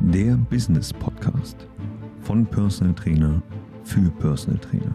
der 0.00 0.36
Business 0.36 0.92
Podcast 0.92 1.68
von 2.22 2.46
Personal 2.46 2.94
Trainer 2.94 3.42
für 3.84 4.10
Personal 4.18 4.58
Trainer. 4.58 4.92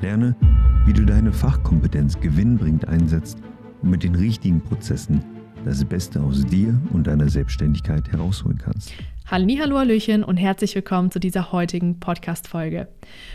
Lerne, 0.00 0.36
wie 0.84 0.92
du 0.92 1.04
deine 1.04 1.32
Fachkompetenz 1.32 2.18
gewinnbringend 2.20 2.86
einsetzt 2.88 3.38
und 3.82 3.90
mit 3.90 4.02
den 4.02 4.14
richtigen 4.14 4.60
Prozessen 4.60 5.24
das 5.64 5.84
Beste 5.84 6.20
aus 6.20 6.44
dir 6.44 6.78
und 6.92 7.06
deiner 7.06 7.28
Selbstständigkeit 7.28 8.10
herausholen 8.12 8.58
kannst. 8.58 8.92
Hallo, 9.30 9.78
Hallöchen 9.78 10.22
und 10.22 10.36
herzlich 10.36 10.74
willkommen 10.74 11.10
zu 11.10 11.18
dieser 11.18 11.50
heutigen 11.50 11.98
Podcast-Folge. 11.98 12.88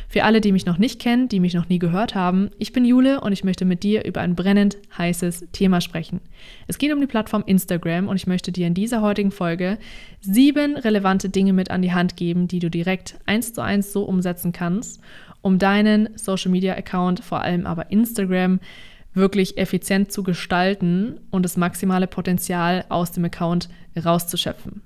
Für 0.07 0.23
alle, 0.23 0.39
die 0.39 0.51
mich 0.51 0.67
noch 0.67 0.77
nicht 0.77 1.01
kennen, 1.01 1.27
die 1.27 1.39
mich 1.39 1.55
noch 1.55 1.67
nie 1.67 1.79
gehört 1.79 2.13
haben, 2.13 2.51
ich 2.59 2.71
bin 2.71 2.85
Jule 2.85 3.21
und 3.21 3.33
ich 3.33 3.43
möchte 3.43 3.65
mit 3.65 3.81
dir 3.81 4.05
über 4.05 4.21
ein 4.21 4.35
brennend 4.35 4.77
heißes 4.95 5.47
Thema 5.51 5.81
sprechen. 5.81 6.21
Es 6.67 6.77
geht 6.77 6.93
um 6.93 7.01
die 7.01 7.07
Plattform 7.07 7.43
Instagram 7.47 8.07
und 8.07 8.17
ich 8.17 8.27
möchte 8.27 8.51
dir 8.51 8.67
in 8.67 8.75
dieser 8.75 9.01
heutigen 9.01 9.31
Folge 9.31 9.79
sieben 10.21 10.77
relevante 10.77 11.29
Dinge 11.29 11.53
mit 11.53 11.71
an 11.71 11.81
die 11.81 11.93
Hand 11.93 12.15
geben, 12.15 12.47
die 12.47 12.59
du 12.59 12.69
direkt 12.69 13.15
eins 13.25 13.53
zu 13.53 13.63
eins 13.63 13.91
so 13.91 14.03
umsetzen 14.03 14.51
kannst, 14.51 15.01
um 15.41 15.57
deinen 15.57 16.09
Social-Media-Account, 16.15 17.21
vor 17.21 17.41
allem 17.41 17.65
aber 17.65 17.89
Instagram, 17.89 18.59
wirklich 19.19 19.57
effizient 19.57 20.11
zu 20.11 20.23
gestalten 20.23 21.19
und 21.29 21.43
das 21.43 21.57
maximale 21.57 22.07
Potenzial 22.07 22.85
aus 22.89 23.11
dem 23.11 23.25
Account 23.25 23.69
rauszuschöpfen. 24.03 24.81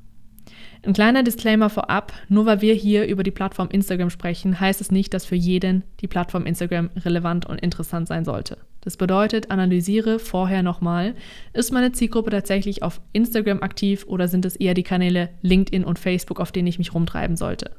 Ein 0.85 0.91
kleiner 0.91 1.23
Disclaimer 1.23 1.69
vorab, 1.69 2.11
nur 2.27 2.45
weil 2.45 2.59
wir 2.59 2.73
hier 2.73 3.07
über 3.07 3.23
die 3.23 3.31
Plattform 3.31 3.69
Instagram 3.69 4.09
sprechen, 4.09 4.59
heißt 4.59 4.81
es 4.81 4.91
nicht, 4.91 5.13
dass 5.13 5.23
für 5.23 5.35
jeden 5.35 5.83
die 6.01 6.07
Plattform 6.07 6.45
Instagram 6.45 6.89
relevant 7.05 7.45
und 7.45 7.61
interessant 7.61 8.09
sein 8.09 8.25
sollte. 8.25 8.57
Das 8.81 8.97
bedeutet, 8.97 9.49
analysiere 9.49 10.19
vorher 10.19 10.61
nochmal, 10.61 11.15
ist 11.53 11.71
meine 11.71 11.93
Zielgruppe 11.93 12.31
tatsächlich 12.31 12.83
auf 12.83 12.99
Instagram 13.13 13.63
aktiv 13.63 14.03
oder 14.07 14.27
sind 14.27 14.43
es 14.43 14.57
eher 14.57 14.73
die 14.73 14.83
Kanäle 14.83 15.29
LinkedIn 15.41 15.85
und 15.85 15.99
Facebook, 15.99 16.41
auf 16.41 16.51
denen 16.51 16.67
ich 16.67 16.79
mich 16.79 16.93
rumtreiben 16.93 17.37
sollte. 17.37 17.71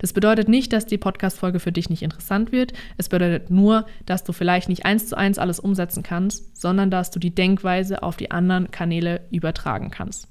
Das 0.00 0.12
bedeutet 0.12 0.48
nicht, 0.48 0.72
dass 0.72 0.86
die 0.86 0.98
Podcast-Folge 0.98 1.60
für 1.60 1.70
dich 1.70 1.88
nicht 1.88 2.02
interessant 2.02 2.50
wird. 2.50 2.72
Es 2.96 3.08
bedeutet 3.08 3.50
nur, 3.50 3.86
dass 4.06 4.24
du 4.24 4.32
vielleicht 4.32 4.68
nicht 4.68 4.84
eins 4.84 5.06
zu 5.06 5.16
eins 5.16 5.38
alles 5.38 5.60
umsetzen 5.60 6.02
kannst, 6.02 6.60
sondern 6.60 6.90
dass 6.90 7.12
du 7.12 7.20
die 7.20 7.32
Denkweise 7.32 8.02
auf 8.02 8.16
die 8.16 8.32
anderen 8.32 8.72
Kanäle 8.72 9.20
übertragen 9.30 9.92
kannst. 9.92 10.26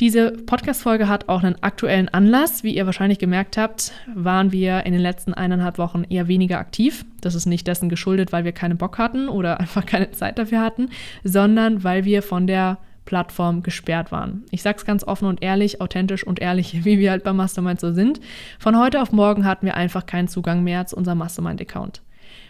Diese 0.00 0.32
Podcast-Folge 0.32 1.08
hat 1.08 1.28
auch 1.28 1.44
einen 1.44 1.62
aktuellen 1.62 2.08
Anlass. 2.08 2.64
Wie 2.64 2.74
ihr 2.74 2.84
wahrscheinlich 2.84 3.20
gemerkt 3.20 3.56
habt, 3.56 3.92
waren 4.12 4.50
wir 4.50 4.84
in 4.86 4.92
den 4.92 5.00
letzten 5.00 5.34
eineinhalb 5.34 5.78
Wochen 5.78 6.02
eher 6.02 6.26
weniger 6.26 6.58
aktiv. 6.58 7.04
Das 7.20 7.36
ist 7.36 7.46
nicht 7.46 7.68
dessen 7.68 7.88
geschuldet, 7.88 8.32
weil 8.32 8.44
wir 8.44 8.50
keinen 8.50 8.76
Bock 8.76 8.98
hatten 8.98 9.28
oder 9.28 9.60
einfach 9.60 9.86
keine 9.86 10.10
Zeit 10.10 10.38
dafür 10.38 10.60
hatten, 10.60 10.88
sondern 11.22 11.84
weil 11.84 12.04
wir 12.04 12.22
von 12.22 12.48
der 12.48 12.78
Plattform 13.04 13.62
gesperrt 13.62 14.10
waren. 14.10 14.42
Ich 14.50 14.62
sage 14.62 14.78
es 14.78 14.84
ganz 14.84 15.04
offen 15.04 15.28
und 15.28 15.42
ehrlich, 15.42 15.80
authentisch 15.80 16.26
und 16.26 16.40
ehrlich, 16.40 16.84
wie 16.84 16.98
wir 16.98 17.12
halt 17.12 17.22
beim 17.22 17.36
Mastermind 17.36 17.78
so 17.78 17.92
sind. 17.92 18.20
Von 18.58 18.76
heute 18.76 19.00
auf 19.00 19.12
morgen 19.12 19.44
hatten 19.44 19.64
wir 19.64 19.76
einfach 19.76 20.06
keinen 20.06 20.26
Zugang 20.26 20.64
mehr 20.64 20.86
zu 20.86 20.96
unserem 20.96 21.18
Mastermind-Account. 21.18 22.02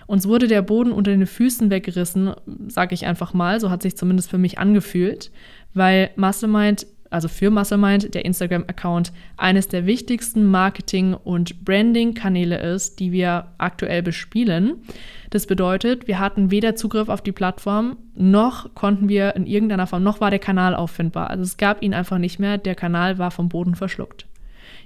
Uns 0.07 0.27
wurde 0.27 0.49
der 0.49 0.63
Boden 0.63 0.93
unter 0.93 1.11
den 1.11 1.27
Füßen 1.27 1.69
weggerissen, 1.69 2.33
sage 2.69 2.95
ich 2.95 3.07
einfach 3.07 3.35
mal, 3.35 3.61
so 3.61 3.71
hat 3.71 3.83
sich 3.83 3.97
zumindest 3.97 4.31
für 4.31 4.39
mich 4.39 4.59
angefühlt, 4.59 5.31
weil 5.75 6.11
Mastermind 6.17 6.87
also 7.15 7.29
für 7.29 7.51
Musclemind, 7.51 8.13
der 8.15 8.25
Instagram-Account, 8.25 9.13
eines 9.37 9.69
der 9.69 9.87
wichtigsten 9.87 10.51
Marketing- 10.51 11.15
und 11.15 11.65
Branding-Kanäle 11.65 12.59
ist, 12.59 12.99
die 12.99 13.13
wir 13.13 13.47
aktuell 13.57 14.03
bespielen. 14.03 14.83
Das 15.31 15.47
bedeutet, 15.47 16.09
wir 16.09 16.19
hatten 16.19 16.51
weder 16.51 16.75
Zugriff 16.75 17.09
auf 17.09 17.23
die 17.23 17.33
Plattform, 17.33 17.97
noch 18.17 18.75
konnten 18.75 19.09
wir 19.09 19.37
in 19.37 19.47
irgendeiner 19.47 19.87
Form, 19.87 20.03
noch 20.03 20.21
war 20.21 20.31
der 20.31 20.41
Kanal 20.41 20.75
auffindbar. 20.75 21.31
Also 21.31 21.45
es 21.45 21.57
gab 21.57 21.83
ihn 21.83 21.95
einfach 21.95 22.19
nicht 22.19 22.41
mehr, 22.41 22.59
der 22.59 22.75
Kanal 22.75 23.19
war 23.19 23.31
vom 23.31 23.49
Boden 23.49 23.77
verschluckt. 23.77 24.27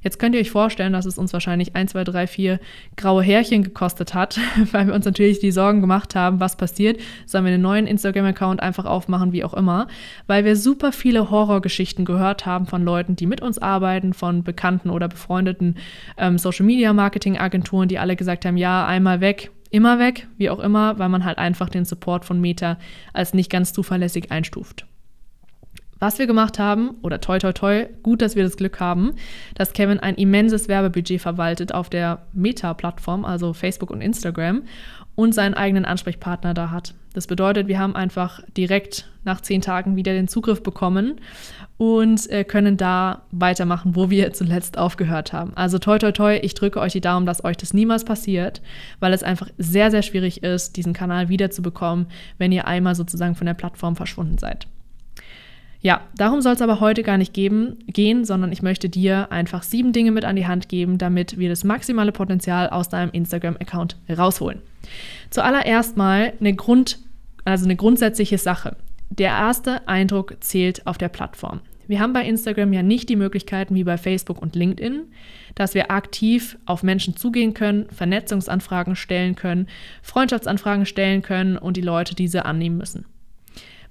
Jetzt 0.02 0.18
könnt 0.18 0.34
ihr 0.34 0.40
euch 0.40 0.50
vorstellen, 0.50 0.92
dass 0.92 1.06
es 1.06 1.18
uns 1.18 1.32
wahrscheinlich 1.32 1.74
1, 1.74 1.92
2, 1.92 2.04
3, 2.04 2.26
4 2.26 2.60
graue 2.96 3.22
Härchen 3.22 3.62
gekostet 3.62 4.14
hat, 4.14 4.38
weil 4.72 4.86
wir 4.86 4.94
uns 4.94 5.04
natürlich 5.04 5.40
die 5.40 5.50
Sorgen 5.50 5.80
gemacht 5.80 6.14
haben, 6.14 6.40
was 6.40 6.56
passiert. 6.56 7.00
Sollen 7.26 7.44
wir 7.44 7.52
einen 7.52 7.62
neuen 7.62 7.86
Instagram-Account 7.86 8.60
einfach 8.60 8.84
aufmachen, 8.84 9.32
wie 9.32 9.44
auch 9.44 9.54
immer. 9.54 9.88
Weil 10.26 10.44
wir 10.44 10.56
super 10.56 10.92
viele 10.92 11.30
Horrorgeschichten 11.30 12.04
gehört 12.04 12.46
haben 12.46 12.66
von 12.66 12.84
Leuten, 12.84 13.16
die 13.16 13.26
mit 13.26 13.40
uns 13.40 13.58
arbeiten, 13.58 14.12
von 14.12 14.44
bekannten 14.44 14.90
oder 14.90 15.08
befreundeten 15.08 15.76
ähm, 16.16 16.38
Social-Media-Marketing-Agenturen, 16.38 17.88
die 17.88 17.98
alle 17.98 18.16
gesagt 18.16 18.44
haben, 18.44 18.56
ja, 18.56 18.86
einmal 18.86 19.20
weg, 19.20 19.50
immer 19.70 19.98
weg, 19.98 20.26
wie 20.36 20.50
auch 20.50 20.58
immer, 20.58 20.98
weil 20.98 21.08
man 21.08 21.24
halt 21.24 21.38
einfach 21.38 21.68
den 21.68 21.84
Support 21.84 22.24
von 22.24 22.40
Meta 22.40 22.78
als 23.12 23.34
nicht 23.34 23.50
ganz 23.50 23.72
zuverlässig 23.72 24.30
einstuft. 24.30 24.86
Was 26.00 26.18
wir 26.18 26.26
gemacht 26.26 26.58
haben, 26.58 26.96
oder 27.02 27.20
toi 27.20 27.38
toi 27.38 27.52
toi, 27.52 27.86
gut, 28.02 28.22
dass 28.22 28.36
wir 28.36 28.44
das 28.44 28.56
Glück 28.56 28.78
haben, 28.78 29.14
dass 29.54 29.72
Kevin 29.72 29.98
ein 29.98 30.14
immenses 30.14 30.68
Werbebudget 30.68 31.20
verwaltet 31.20 31.74
auf 31.74 31.90
der 31.90 32.26
Meta-Plattform, 32.32 33.24
also 33.24 33.52
Facebook 33.52 33.90
und 33.90 34.00
Instagram, 34.00 34.62
und 35.16 35.34
seinen 35.34 35.54
eigenen 35.54 35.84
Ansprechpartner 35.84 36.54
da 36.54 36.70
hat. 36.70 36.94
Das 37.12 37.26
bedeutet, 37.26 37.66
wir 37.66 37.80
haben 37.80 37.96
einfach 37.96 38.40
direkt 38.56 39.10
nach 39.24 39.40
zehn 39.40 39.60
Tagen 39.60 39.96
wieder 39.96 40.12
den 40.12 40.28
Zugriff 40.28 40.62
bekommen 40.62 41.16
und 41.76 42.30
äh, 42.30 42.44
können 42.44 42.76
da 42.76 43.22
weitermachen, 43.32 43.96
wo 43.96 44.10
wir 44.10 44.32
zuletzt 44.32 44.78
aufgehört 44.78 45.32
haben. 45.32 45.52
Also 45.56 45.80
toi 45.80 45.98
toi 45.98 46.12
toi, 46.12 46.38
ich 46.40 46.54
drücke 46.54 46.78
euch 46.78 46.92
die 46.92 47.00
Daumen, 47.00 47.26
dass 47.26 47.42
euch 47.44 47.56
das 47.56 47.74
niemals 47.74 48.04
passiert, 48.04 48.62
weil 49.00 49.12
es 49.12 49.24
einfach 49.24 49.50
sehr, 49.58 49.90
sehr 49.90 50.02
schwierig 50.02 50.44
ist, 50.44 50.76
diesen 50.76 50.92
Kanal 50.92 51.28
wiederzubekommen, 51.28 52.06
wenn 52.38 52.52
ihr 52.52 52.68
einmal 52.68 52.94
sozusagen 52.94 53.34
von 53.34 53.46
der 53.46 53.54
Plattform 53.54 53.96
verschwunden 53.96 54.38
seid. 54.38 54.68
Ja, 55.80 56.00
darum 56.16 56.40
soll 56.40 56.54
es 56.54 56.62
aber 56.62 56.80
heute 56.80 57.04
gar 57.04 57.18
nicht 57.18 57.32
geben, 57.32 57.78
gehen, 57.86 58.24
sondern 58.24 58.50
ich 58.50 58.62
möchte 58.62 58.88
dir 58.88 59.30
einfach 59.30 59.62
sieben 59.62 59.92
Dinge 59.92 60.10
mit 60.10 60.24
an 60.24 60.34
die 60.34 60.46
Hand 60.46 60.68
geben, 60.68 60.98
damit 60.98 61.38
wir 61.38 61.48
das 61.48 61.62
maximale 61.62 62.10
Potenzial 62.10 62.68
aus 62.68 62.88
deinem 62.88 63.10
Instagram-Account 63.12 63.96
rausholen. 64.10 64.60
Zuallererst 65.30 65.96
mal 65.96 66.32
eine 66.40 66.54
Grund, 66.54 66.98
also 67.44 67.64
eine 67.64 67.76
grundsätzliche 67.76 68.38
Sache. 68.38 68.76
Der 69.10 69.30
erste 69.30 69.86
Eindruck 69.86 70.36
zählt 70.40 70.86
auf 70.86 70.98
der 70.98 71.08
Plattform. 71.08 71.60
Wir 71.86 72.00
haben 72.00 72.12
bei 72.12 72.26
Instagram 72.26 72.72
ja 72.72 72.82
nicht 72.82 73.08
die 73.08 73.16
Möglichkeiten 73.16 73.74
wie 73.74 73.84
bei 73.84 73.96
Facebook 73.96 74.42
und 74.42 74.54
LinkedIn, 74.54 75.04
dass 75.54 75.74
wir 75.74 75.90
aktiv 75.90 76.58
auf 76.66 76.82
Menschen 76.82 77.16
zugehen 77.16 77.54
können, 77.54 77.86
Vernetzungsanfragen 77.90 78.94
stellen 78.94 79.36
können, 79.36 79.68
Freundschaftsanfragen 80.02 80.84
stellen 80.84 81.22
können 81.22 81.56
und 81.56 81.78
die 81.78 81.82
Leute 81.82 82.14
diese 82.14 82.44
annehmen 82.44 82.76
müssen. 82.76 83.06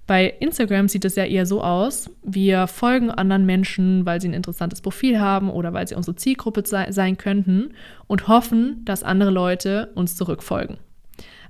Bei 0.07 0.34
Instagram 0.40 0.88
sieht 0.88 1.03
es 1.03 1.18
ja 1.18 1.25
eher 1.25 1.45
so 1.45 1.62
aus, 1.62 2.09
wir 2.23 2.68
folgen 2.68 3.12
anderen 3.12 3.45
Menschen, 3.45 4.06
weil 4.06 4.22
sie 4.22 4.29
ein 4.29 4.34
interessantes 4.34 4.79
Profil 4.79 5.19
haben 5.19 5.50
oder 5.50 5.73
weil 5.73 5.85
sie 5.85 5.95
unsere 5.95 6.16
Zielgruppe 6.16 6.63
sein 6.66 7.18
könnten 7.18 7.73
und 8.07 8.29
hoffen, 8.29 8.84
dass 8.85 9.03
andere 9.03 9.31
Leute 9.31 9.91
uns 9.96 10.16
zurückfolgen. 10.16 10.78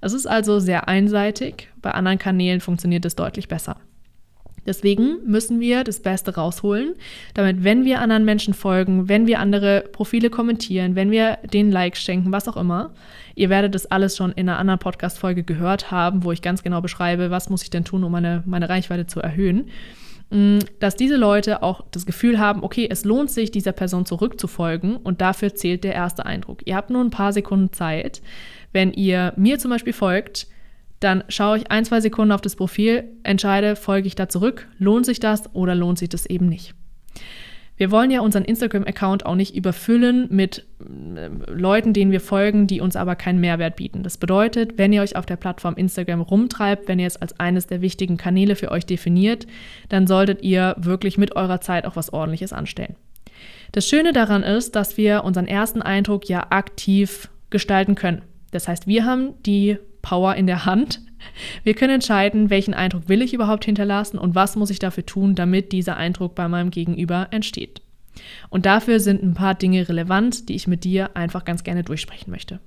Es 0.01 0.13
ist 0.13 0.25
also 0.25 0.59
sehr 0.59 0.87
einseitig, 0.87 1.69
bei 1.83 1.91
anderen 1.91 2.17
Kanälen 2.17 2.59
funktioniert 2.59 3.05
es 3.05 3.15
deutlich 3.15 3.47
besser. 3.47 3.77
Deswegen 4.65 5.19
müssen 5.25 5.61
wir 5.61 5.85
das 5.85 6.01
Beste 6.01 6.35
rausholen, 6.35 6.95
damit, 7.33 7.63
wenn 7.63 7.85
wir 7.85 8.01
anderen 8.01 8.25
Menschen 8.25 8.53
folgen, 8.53 9.07
wenn 9.07 9.25
wir 9.25 9.39
andere 9.39 9.85
Profile 9.93 10.29
kommentieren, 10.29 10.95
wenn 10.95 11.09
wir 11.09 11.37
den 11.53 11.71
Likes 11.71 12.01
schenken, 12.01 12.33
was 12.33 12.49
auch 12.49 12.57
immer, 12.57 12.91
ihr 13.37 13.49
werdet 13.49 13.75
das 13.75 13.85
alles 13.85 14.17
schon 14.17 14.31
in 14.31 14.49
einer 14.49 14.57
anderen 14.57 14.79
Podcast-Folge 14.79 15.43
gehört 15.43 15.91
haben, 15.91 16.23
wo 16.23 16.31
ich 16.31 16.41
ganz 16.41 16.63
genau 16.63 16.81
beschreibe, 16.81 17.29
was 17.29 17.49
muss 17.49 17.63
ich 17.63 17.69
denn 17.69 17.85
tun, 17.85 18.03
um 18.03 18.11
meine, 18.11 18.43
meine 18.45 18.67
Reichweite 18.67 19.07
zu 19.07 19.21
erhöhen 19.21 19.69
mm, 20.31 20.59
dass 20.79 20.95
diese 20.95 21.15
Leute 21.15 21.63
auch 21.63 21.85
das 21.91 22.05
Gefühl 22.05 22.39
haben, 22.39 22.63
okay, 22.63 22.87
es 22.89 23.05
lohnt 23.05 23.29
sich, 23.29 23.51
dieser 23.51 23.71
Person 23.71 24.05
zurückzufolgen 24.05 24.97
und 24.97 25.21
dafür 25.21 25.53
zählt 25.53 25.83
der 25.83 25.93
erste 25.93 26.25
Eindruck. 26.25 26.61
Ihr 26.65 26.75
habt 26.75 26.89
nur 26.89 27.03
ein 27.03 27.11
paar 27.11 27.31
Sekunden 27.31 27.71
Zeit. 27.71 28.21
Wenn 28.73 28.91
ihr 28.91 29.33
mir 29.37 29.59
zum 29.59 29.71
Beispiel 29.71 29.93
folgt, 29.93 30.47
dann 30.99 31.23
schaue 31.29 31.59
ich 31.59 31.71
ein, 31.71 31.85
zwei 31.85 32.01
Sekunden 32.01 32.31
auf 32.31 32.41
das 32.41 32.55
Profil, 32.55 33.03
entscheide, 33.21 33.75
folge 33.75 34.07
ich 34.07 34.15
da 34.15 34.27
zurück, 34.27 34.67
lohnt 34.79 35.05
sich 35.05 35.19
das 35.19 35.53
oder 35.53 35.75
lohnt 35.75 35.99
sich 35.99 36.09
das 36.09 36.25
eben 36.25 36.49
nicht. 36.49 36.73
Wir 37.77 37.91
wollen 37.91 38.09
ja 38.09 38.21
unseren 38.21 38.43
Instagram-Account 38.43 39.25
auch 39.25 39.35
nicht 39.35 39.55
überfüllen 39.55 40.27
mit 40.31 40.65
äh, 40.81 41.29
Leuten, 41.51 41.93
denen 41.93 42.11
wir 42.11 42.21
folgen, 42.21 42.65
die 42.65 42.81
uns 42.81 42.95
aber 42.95 43.15
keinen 43.15 43.39
Mehrwert 43.39 43.75
bieten. 43.75 44.01
Das 44.01 44.17
bedeutet, 44.17 44.77
wenn 44.77 44.91
ihr 44.91 45.03
euch 45.03 45.15
auf 45.15 45.27
der 45.27 45.35
Plattform 45.35 45.75
Instagram 45.75 46.21
rumtreibt, 46.21 46.87
wenn 46.87 46.99
ihr 46.99 47.07
es 47.07 47.17
als 47.17 47.39
eines 47.39 47.67
der 47.67 47.81
wichtigen 47.81 48.17
Kanäle 48.17 48.55
für 48.55 48.71
euch 48.71 48.85
definiert, 48.85 49.45
dann 49.89 50.07
solltet 50.07 50.41
ihr 50.41 50.75
wirklich 50.79 51.17
mit 51.17 51.35
eurer 51.35 51.61
Zeit 51.61 51.85
auch 51.85 51.95
was 51.95 52.11
Ordentliches 52.11 52.51
anstellen. 52.51 52.95
Das 53.71 53.87
Schöne 53.87 54.11
daran 54.11 54.43
ist, 54.43 54.75
dass 54.75 54.97
wir 54.97 55.23
unseren 55.23 55.45
ersten 55.45 55.81
Eindruck 55.81 56.27
ja 56.27 56.47
aktiv 56.49 57.29
gestalten 57.49 57.95
können. 57.95 58.23
Das 58.51 58.67
heißt, 58.67 58.87
wir 58.87 59.05
haben 59.05 59.33
die 59.45 59.77
Power 60.01 60.35
in 60.35 60.47
der 60.47 60.65
Hand. 60.65 61.01
Wir 61.63 61.73
können 61.73 61.95
entscheiden, 61.95 62.49
welchen 62.49 62.73
Eindruck 62.73 63.09
will 63.09 63.21
ich 63.21 63.33
überhaupt 63.33 63.65
hinterlassen 63.65 64.17
und 64.17 64.35
was 64.35 64.55
muss 64.55 64.69
ich 64.69 64.79
dafür 64.79 65.05
tun, 65.05 65.35
damit 65.35 65.71
dieser 65.71 65.97
Eindruck 65.97 66.35
bei 66.35 66.47
meinem 66.47 66.71
Gegenüber 66.71 67.27
entsteht. 67.31 67.81
Und 68.49 68.65
dafür 68.65 68.99
sind 68.99 69.23
ein 69.23 69.33
paar 69.33 69.55
Dinge 69.55 69.87
relevant, 69.87 70.49
die 70.49 70.55
ich 70.55 70.67
mit 70.67 70.83
dir 70.83 71.15
einfach 71.15 71.45
ganz 71.45 71.63
gerne 71.63 71.83
durchsprechen 71.83 72.31
möchte. 72.31 72.59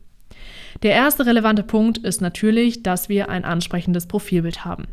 Der 0.82 0.93
erste 0.93 1.26
relevante 1.26 1.62
Punkt 1.62 1.99
ist 1.99 2.20
natürlich, 2.20 2.82
dass 2.82 3.08
wir 3.08 3.29
ein 3.29 3.44
ansprechendes 3.44 4.06
Profilbild 4.06 4.64
haben. 4.64 4.87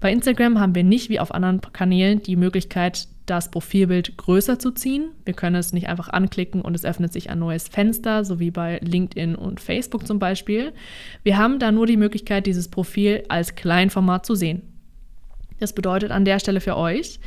Bei 0.00 0.12
Instagram 0.12 0.58
haben 0.60 0.74
wir 0.74 0.84
nicht 0.84 1.08
wie 1.08 1.20
auf 1.20 1.32
anderen 1.32 1.60
Kanälen 1.60 2.22
die 2.22 2.36
Möglichkeit, 2.36 3.08
das 3.26 3.50
Profilbild 3.50 4.16
größer 4.16 4.58
zu 4.58 4.72
ziehen. 4.72 5.10
Wir 5.24 5.34
können 5.34 5.56
es 5.56 5.72
nicht 5.72 5.88
einfach 5.88 6.08
anklicken 6.08 6.60
und 6.62 6.74
es 6.74 6.84
öffnet 6.84 7.12
sich 7.12 7.30
ein 7.30 7.38
neues 7.38 7.68
Fenster, 7.68 8.24
so 8.24 8.40
wie 8.40 8.50
bei 8.50 8.78
LinkedIn 8.82 9.34
und 9.34 9.60
Facebook 9.60 10.06
zum 10.06 10.18
Beispiel. 10.18 10.72
Wir 11.22 11.38
haben 11.38 11.58
da 11.58 11.72
nur 11.72 11.86
die 11.86 11.96
Möglichkeit, 11.96 12.46
dieses 12.46 12.68
Profil 12.68 13.24
als 13.28 13.54
Kleinformat 13.54 14.26
zu 14.26 14.34
sehen. 14.34 14.62
Das 15.60 15.72
bedeutet 15.72 16.10
an 16.10 16.24
der 16.24 16.40
Stelle 16.40 16.60
für 16.60 16.76
euch, 16.76 17.20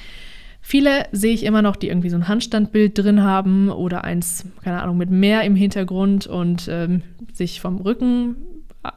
Viele 0.67 1.05
sehe 1.11 1.31
ich 1.31 1.43
immer 1.43 1.61
noch, 1.61 1.75
die 1.75 1.89
irgendwie 1.89 2.09
so 2.09 2.15
ein 2.15 2.27
Handstandbild 2.27 2.97
drin 2.97 3.21
haben 3.21 3.69
oder 3.69 4.03
eins, 4.03 4.45
keine 4.63 4.81
Ahnung, 4.81 4.97
mit 4.97 5.11
Meer 5.11 5.43
im 5.43 5.55
Hintergrund 5.55 6.25
und 6.25 6.67
ähm, 6.71 7.03
sich 7.31 7.61
vom 7.61 7.77
Rücken 7.77 8.35
äh, 8.83 8.89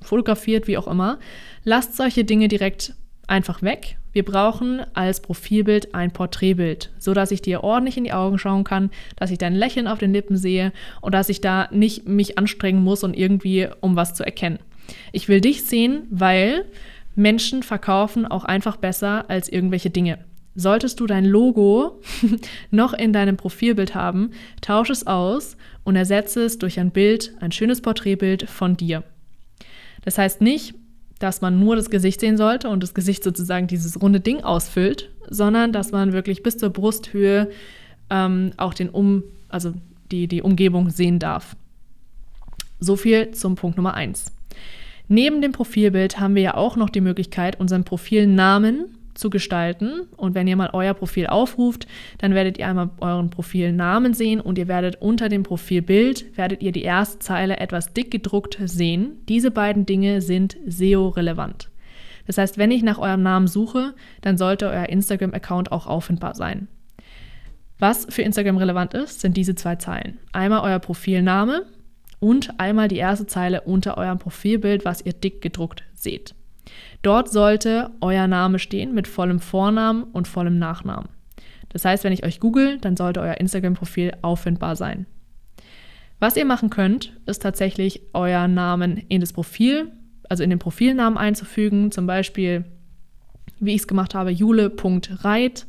fotografiert, 0.00 0.68
wie 0.68 0.78
auch 0.78 0.86
immer. 0.86 1.18
Lasst 1.64 1.96
solche 1.96 2.24
Dinge 2.24 2.46
direkt 2.46 2.94
einfach 3.30 3.62
weg. 3.62 3.96
Wir 4.12 4.24
brauchen 4.24 4.80
als 4.92 5.20
Profilbild 5.20 5.94
ein 5.94 6.10
Porträtbild, 6.10 6.90
so 6.98 7.14
dass 7.14 7.30
ich 7.30 7.42
dir 7.42 7.62
ordentlich 7.62 7.96
in 7.96 8.04
die 8.04 8.12
Augen 8.12 8.38
schauen 8.38 8.64
kann, 8.64 8.90
dass 9.16 9.30
ich 9.30 9.38
dein 9.38 9.54
Lächeln 9.54 9.86
auf 9.86 9.98
den 9.98 10.12
Lippen 10.12 10.36
sehe 10.36 10.72
und 11.00 11.14
dass 11.14 11.28
ich 11.28 11.40
da 11.40 11.68
nicht 11.70 12.08
mich 12.08 12.38
anstrengen 12.38 12.82
muss 12.82 13.04
und 13.04 13.16
irgendwie 13.16 13.68
um 13.80 13.94
was 13.94 14.14
zu 14.14 14.24
erkennen. 14.24 14.58
Ich 15.12 15.28
will 15.28 15.40
dich 15.40 15.64
sehen, 15.64 16.06
weil 16.10 16.64
Menschen 17.14 17.62
verkaufen 17.62 18.26
auch 18.26 18.44
einfach 18.44 18.76
besser 18.76 19.30
als 19.30 19.48
irgendwelche 19.48 19.90
Dinge. 19.90 20.18
Solltest 20.56 20.98
du 20.98 21.06
dein 21.06 21.24
Logo 21.24 22.00
noch 22.72 22.92
in 22.92 23.12
deinem 23.12 23.36
Profilbild 23.36 23.94
haben, 23.94 24.32
tausche 24.60 24.92
es 24.92 25.06
aus 25.06 25.56
und 25.84 25.94
ersetze 25.94 26.42
es 26.42 26.58
durch 26.58 26.80
ein 26.80 26.90
Bild, 26.90 27.32
ein 27.40 27.52
schönes 27.52 27.80
Porträtbild 27.80 28.48
von 28.48 28.76
dir. 28.76 29.04
Das 30.04 30.18
heißt 30.18 30.40
nicht, 30.40 30.74
dass 31.20 31.42
man 31.42 31.60
nur 31.60 31.76
das 31.76 31.90
Gesicht 31.90 32.18
sehen 32.18 32.36
sollte 32.36 32.68
und 32.68 32.82
das 32.82 32.94
Gesicht 32.94 33.22
sozusagen 33.22 33.68
dieses 33.68 34.00
runde 34.02 34.20
Ding 34.20 34.42
ausfüllt, 34.42 35.10
sondern 35.28 35.72
dass 35.72 35.92
man 35.92 36.12
wirklich 36.12 36.42
bis 36.42 36.56
zur 36.56 36.70
Brusthöhe 36.70 37.50
ähm, 38.08 38.52
auch 38.56 38.74
den 38.74 38.88
um, 38.88 39.22
also 39.48 39.74
die, 40.10 40.26
die 40.26 40.42
Umgebung 40.42 40.90
sehen 40.90 41.18
darf. 41.18 41.54
So 42.80 42.96
viel 42.96 43.30
zum 43.32 43.54
Punkt 43.54 43.76
Nummer 43.76 43.94
eins. 43.94 44.32
Neben 45.08 45.42
dem 45.42 45.52
Profilbild 45.52 46.18
haben 46.18 46.34
wir 46.34 46.42
ja 46.42 46.54
auch 46.54 46.76
noch 46.76 46.88
die 46.88 47.02
Möglichkeit, 47.02 47.60
unseren 47.60 47.84
Profilnamen 47.84 48.86
zu 49.20 49.30
gestalten. 49.30 50.08
Und 50.16 50.34
wenn 50.34 50.48
ihr 50.48 50.56
mal 50.56 50.70
euer 50.72 50.94
Profil 50.94 51.26
aufruft, 51.26 51.86
dann 52.18 52.34
werdet 52.34 52.58
ihr 52.58 52.66
einmal 52.66 52.90
euren 53.00 53.30
Profilnamen 53.30 54.14
sehen 54.14 54.40
und 54.40 54.58
ihr 54.58 54.66
werdet 54.66 55.00
unter 55.00 55.28
dem 55.28 55.44
Profilbild, 55.44 56.36
werdet 56.36 56.62
ihr 56.62 56.72
die 56.72 56.82
erste 56.82 57.20
Zeile 57.20 57.58
etwas 57.58 57.92
dick 57.92 58.10
gedruckt 58.10 58.58
sehen. 58.64 59.18
Diese 59.28 59.50
beiden 59.50 59.86
Dinge 59.86 60.20
sind 60.20 60.56
SEO-relevant. 60.66 61.70
Das 62.26 62.38
heißt, 62.38 62.58
wenn 62.58 62.70
ich 62.70 62.82
nach 62.82 62.98
eurem 62.98 63.22
Namen 63.22 63.46
suche, 63.46 63.94
dann 64.20 64.36
sollte 64.38 64.68
euer 64.68 64.88
Instagram-Account 64.88 65.72
auch 65.72 65.86
auffindbar 65.86 66.34
sein. 66.34 66.68
Was 67.78 68.06
für 68.10 68.22
Instagram 68.22 68.58
relevant 68.58 68.94
ist, 68.94 69.20
sind 69.20 69.36
diese 69.36 69.54
zwei 69.54 69.76
Zeilen. 69.76 70.18
Einmal 70.32 70.60
euer 70.60 70.78
Profilname 70.78 71.64
und 72.18 72.60
einmal 72.60 72.88
die 72.88 72.98
erste 72.98 73.26
Zeile 73.26 73.62
unter 73.62 73.96
eurem 73.96 74.18
Profilbild, 74.18 74.84
was 74.84 75.04
ihr 75.04 75.14
dick 75.14 75.40
gedruckt 75.40 75.82
seht. 75.94 76.34
Dort 77.02 77.30
sollte 77.30 77.90
euer 78.00 78.26
Name 78.26 78.58
stehen 78.58 78.94
mit 78.94 79.08
vollem 79.08 79.40
Vornamen 79.40 80.04
und 80.04 80.28
vollem 80.28 80.58
Nachnamen. 80.58 81.08
Das 81.70 81.84
heißt, 81.84 82.04
wenn 82.04 82.12
ich 82.12 82.24
euch 82.24 82.40
google, 82.40 82.78
dann 82.78 82.96
sollte 82.96 83.20
euer 83.20 83.38
Instagram-Profil 83.38 84.12
auffindbar 84.22 84.76
sein. 84.76 85.06
Was 86.18 86.36
ihr 86.36 86.44
machen 86.44 86.68
könnt, 86.68 87.16
ist 87.24 87.42
tatsächlich 87.42 88.02
euer 88.12 88.46
Namen 88.46 88.98
in 89.08 89.20
das 89.20 89.32
Profil, 89.32 89.90
also 90.28 90.42
in 90.42 90.50
den 90.50 90.58
Profilnamen 90.58 91.16
einzufügen, 91.18 91.90
zum 91.90 92.06
Beispiel, 92.06 92.64
wie 93.58 93.74
ich 93.74 93.80
es 93.82 93.88
gemacht 93.88 94.14
habe, 94.14 94.30
jule.reit. 94.30 95.66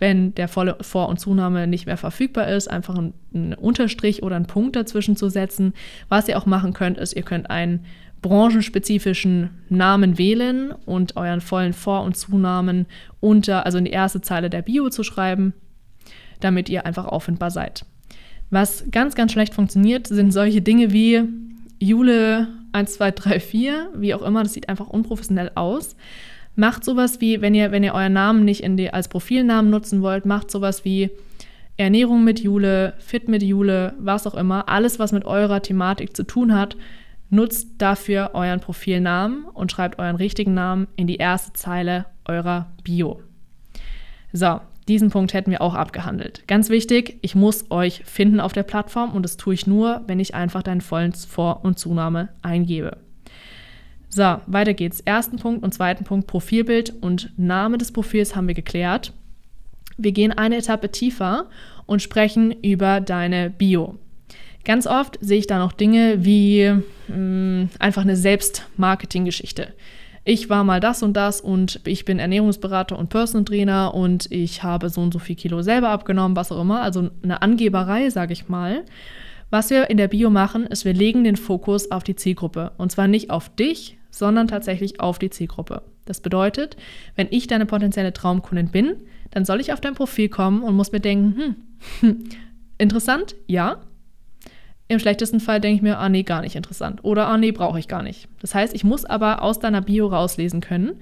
Wenn 0.00 0.32
der 0.36 0.46
volle 0.46 0.76
Vor- 0.80 1.08
und 1.08 1.18
Zunahme 1.18 1.66
nicht 1.66 1.86
mehr 1.86 1.96
verfügbar 1.96 2.46
ist, 2.46 2.70
einfach 2.70 2.96
einen 2.96 3.54
Unterstrich 3.54 4.22
oder 4.22 4.36
einen 4.36 4.46
Punkt 4.46 4.76
dazwischen 4.76 5.16
zu 5.16 5.28
setzen. 5.28 5.72
Was 6.08 6.28
ihr 6.28 6.38
auch 6.38 6.46
machen 6.46 6.72
könnt, 6.72 6.98
ist, 6.98 7.16
ihr 7.16 7.22
könnt 7.22 7.50
einen 7.50 7.84
branchenspezifischen 8.22 9.50
Namen 9.68 10.18
wählen 10.18 10.72
und 10.86 11.16
euren 11.16 11.40
vollen 11.40 11.72
Vor- 11.72 12.02
und 12.02 12.16
Zunamen 12.16 12.86
unter, 13.20 13.64
also 13.64 13.78
in 13.78 13.84
die 13.84 13.90
erste 13.90 14.20
Zeile 14.20 14.50
der 14.50 14.62
Bio 14.62 14.90
zu 14.90 15.02
schreiben, 15.02 15.52
damit 16.40 16.68
ihr 16.68 16.86
einfach 16.86 17.06
auffindbar 17.06 17.50
seid. 17.50 17.84
Was 18.50 18.84
ganz, 18.90 19.14
ganz 19.14 19.32
schlecht 19.32 19.54
funktioniert, 19.54 20.06
sind 20.06 20.32
solche 20.32 20.62
Dinge 20.62 20.92
wie 20.92 21.22
Jule 21.78 22.48
1234, 22.72 23.70
wie 23.96 24.14
auch 24.14 24.22
immer, 24.22 24.42
das 24.42 24.54
sieht 24.54 24.68
einfach 24.68 24.88
unprofessionell 24.88 25.52
aus. 25.54 25.96
Macht 26.56 26.84
sowas 26.84 27.20
wie, 27.20 27.40
wenn 27.40 27.54
ihr, 27.54 27.70
wenn 27.70 27.84
ihr 27.84 27.94
euren 27.94 28.14
Namen 28.14 28.44
nicht 28.44 28.64
die, 28.66 28.92
als 28.92 29.08
Profilnamen 29.08 29.70
nutzen 29.70 30.02
wollt, 30.02 30.26
macht 30.26 30.50
sowas 30.50 30.84
wie 30.84 31.10
Ernährung 31.76 32.24
mit 32.24 32.40
Jule, 32.40 32.94
Fit 32.98 33.28
mit 33.28 33.42
Jule, 33.42 33.94
was 34.00 34.26
auch 34.26 34.34
immer, 34.34 34.68
alles, 34.68 34.98
was 34.98 35.12
mit 35.12 35.24
eurer 35.24 35.62
Thematik 35.62 36.16
zu 36.16 36.24
tun 36.24 36.54
hat, 36.54 36.76
Nutzt 37.30 37.68
dafür 37.78 38.30
euren 38.34 38.60
Profilnamen 38.60 39.44
und 39.44 39.70
schreibt 39.70 39.98
euren 39.98 40.16
richtigen 40.16 40.54
Namen 40.54 40.88
in 40.96 41.06
die 41.06 41.16
erste 41.16 41.52
Zeile 41.52 42.06
eurer 42.24 42.70
Bio. 42.82 43.20
So, 44.32 44.60
diesen 44.88 45.10
Punkt 45.10 45.34
hätten 45.34 45.50
wir 45.50 45.60
auch 45.60 45.74
abgehandelt. 45.74 46.44
Ganz 46.46 46.70
wichtig, 46.70 47.18
ich 47.20 47.34
muss 47.34 47.70
euch 47.70 48.02
finden 48.06 48.40
auf 48.40 48.52
der 48.52 48.62
Plattform 48.62 49.12
und 49.12 49.22
das 49.22 49.36
tue 49.36 49.52
ich 49.52 49.66
nur, 49.66 50.02
wenn 50.06 50.20
ich 50.20 50.34
einfach 50.34 50.62
deinen 50.62 50.80
vollen 50.80 51.12
Vor- 51.12 51.64
und 51.64 51.78
Zunahme 51.78 52.30
eingebe. 52.40 52.96
So, 54.08 54.40
weiter 54.46 54.72
geht's. 54.72 55.00
Ersten 55.00 55.36
Punkt 55.36 55.62
und 55.62 55.74
zweiten 55.74 56.04
Punkt, 56.04 56.26
Profilbild 56.26 56.94
und 57.02 57.30
Name 57.36 57.76
des 57.76 57.92
Profils 57.92 58.34
haben 58.34 58.48
wir 58.48 58.54
geklärt. 58.54 59.12
Wir 59.98 60.12
gehen 60.12 60.32
eine 60.32 60.56
Etappe 60.56 60.90
tiefer 60.90 61.50
und 61.84 62.00
sprechen 62.00 62.52
über 62.62 63.00
deine 63.00 63.50
Bio. 63.50 63.98
Ganz 64.64 64.86
oft 64.86 65.18
sehe 65.20 65.38
ich 65.38 65.46
da 65.46 65.58
noch 65.58 65.72
Dinge 65.72 66.24
wie 66.24 66.72
mh, 67.08 67.16
mm, 67.16 67.70
einfach 67.78 68.02
eine 68.02 68.16
Selbstmarketing-Geschichte. 68.16 69.74
Ich 70.24 70.50
war 70.50 70.62
mal 70.62 70.78
das 70.78 71.02
und 71.02 71.14
das 71.14 71.40
und 71.40 71.80
ich 71.84 72.04
bin 72.04 72.18
Ernährungsberater 72.18 72.98
und 72.98 73.08
Personal 73.08 73.46
Trainer 73.46 73.94
und 73.94 74.30
ich 74.30 74.62
habe 74.62 74.90
so 74.90 75.00
und 75.00 75.12
so 75.12 75.18
viel 75.18 75.36
Kilo 75.36 75.62
selber 75.62 75.88
abgenommen, 75.88 76.36
was 76.36 76.52
auch 76.52 76.60
immer. 76.60 76.82
Also 76.82 77.08
eine 77.22 77.40
Angeberei, 77.40 78.10
sage 78.10 78.34
ich 78.34 78.48
mal. 78.48 78.84
Was 79.48 79.70
wir 79.70 79.88
in 79.88 79.96
der 79.96 80.08
Bio 80.08 80.28
machen, 80.28 80.66
ist, 80.66 80.84
wir 80.84 80.92
legen 80.92 81.24
den 81.24 81.36
Fokus 81.36 81.90
auf 81.90 82.04
die 82.04 82.14
Zielgruppe. 82.14 82.72
Und 82.76 82.92
zwar 82.92 83.08
nicht 83.08 83.30
auf 83.30 83.48
dich, 83.48 83.96
sondern 84.10 84.48
tatsächlich 84.48 85.00
auf 85.00 85.18
die 85.18 85.30
Zielgruppe. 85.30 85.80
Das 86.04 86.20
bedeutet, 86.20 86.76
wenn 87.16 87.28
ich 87.30 87.46
deine 87.46 87.64
potenzielle 87.64 88.12
Traumkundin 88.12 88.68
bin, 88.68 88.96
dann 89.30 89.46
soll 89.46 89.60
ich 89.60 89.72
auf 89.72 89.80
dein 89.80 89.94
Profil 89.94 90.28
kommen 90.28 90.62
und 90.62 90.76
muss 90.76 90.92
mir 90.92 91.00
denken, 91.00 91.56
hm, 92.00 92.24
interessant, 92.78 93.34
ja, 93.46 93.78
im 94.88 94.98
schlechtesten 94.98 95.40
Fall 95.40 95.60
denke 95.60 95.76
ich 95.76 95.82
mir, 95.82 95.98
ah 95.98 96.08
nee, 96.08 96.22
gar 96.22 96.40
nicht 96.40 96.56
interessant. 96.56 97.00
Oder 97.04 97.28
ah 97.28 97.36
nee, 97.36 97.52
brauche 97.52 97.78
ich 97.78 97.88
gar 97.88 98.02
nicht. 98.02 98.28
Das 98.40 98.54
heißt, 98.54 98.74
ich 98.74 98.84
muss 98.84 99.04
aber 99.04 99.42
aus 99.42 99.58
deiner 99.60 99.82
Bio 99.82 100.06
rauslesen 100.06 100.60
können, 100.60 101.00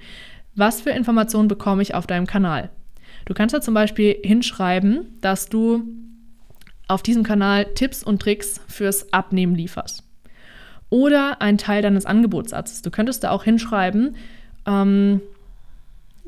was 0.55 0.81
für 0.81 0.89
Informationen 0.89 1.47
bekomme 1.47 1.81
ich 1.81 1.95
auf 1.95 2.05
deinem 2.05 2.27
Kanal. 2.27 2.69
Du 3.25 3.33
kannst 3.33 3.55
da 3.55 3.61
zum 3.61 3.73
Beispiel 3.73 4.17
hinschreiben, 4.23 5.17
dass 5.21 5.47
du 5.47 5.83
auf 6.87 7.01
diesem 7.01 7.23
Kanal 7.23 7.65
Tipps 7.75 8.03
und 8.03 8.21
Tricks 8.21 8.61
fürs 8.67 9.11
Abnehmen 9.13 9.55
lieferst. 9.55 10.03
Oder 10.89 11.41
ein 11.41 11.57
Teil 11.57 11.81
deines 11.81 12.05
Angebotssatzes. 12.05 12.81
Du 12.81 12.91
könntest 12.91 13.23
da 13.23 13.31
auch 13.31 13.43
hinschreiben, 13.43 14.15
ähm, 14.65 15.21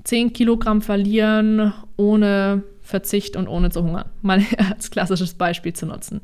10 0.04 0.34
Kilogramm 0.34 0.82
verlieren 0.82 1.74
ohne 1.98 2.64
Verzicht 2.90 3.36
und 3.36 3.48
ohne 3.48 3.70
zu 3.70 3.84
hungern. 3.84 4.10
Mal 4.22 4.44
als 4.70 4.92
klassisches 4.92 5.36
Beispiel 5.36 5.74
zu 5.74 5.86
nutzen. 5.86 6.22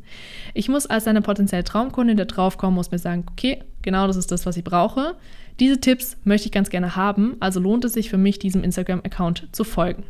Ich 0.54 0.68
muss 0.68 0.86
als 0.86 1.08
eine 1.08 1.22
potenzielle 1.22 1.64
Traumkundin, 1.64 2.18
der 2.18 2.26
draufkommen 2.26 2.76
muss, 2.76 2.92
mir 2.92 3.00
sagen, 3.00 3.26
okay, 3.32 3.64
genau 3.82 4.08
das 4.08 4.16
ist 4.16 4.32
das, 4.32 4.46
was 4.46 4.58
ich 4.58 4.64
brauche. 4.64 5.16
Diese 5.60 5.80
Tipps 5.80 6.18
möchte 6.24 6.48
ich 6.48 6.52
ganz 6.52 6.70
gerne 6.70 6.96
haben, 6.96 7.38
also 7.40 7.60
lohnt 7.60 7.86
es 7.86 7.94
sich 7.94 8.10
für 8.10 8.18
mich, 8.18 8.40
diesem 8.40 8.64
Instagram-Account 8.64 9.50
zu 9.54 9.64
folgen. 9.64 10.04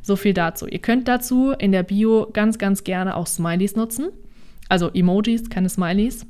So 0.00 0.16
viel 0.16 0.34
dazu. 0.34 0.66
Ihr 0.66 0.80
könnt 0.80 1.08
dazu 1.08 1.52
in 1.52 1.72
der 1.72 1.82
Bio 1.82 2.28
ganz, 2.32 2.58
ganz 2.58 2.84
gerne 2.84 3.16
auch 3.16 3.26
Smileys 3.26 3.74
nutzen. 3.74 4.10
Also 4.68 4.90
Emojis, 4.90 5.48
keine 5.48 5.68
Smileys 5.68 6.26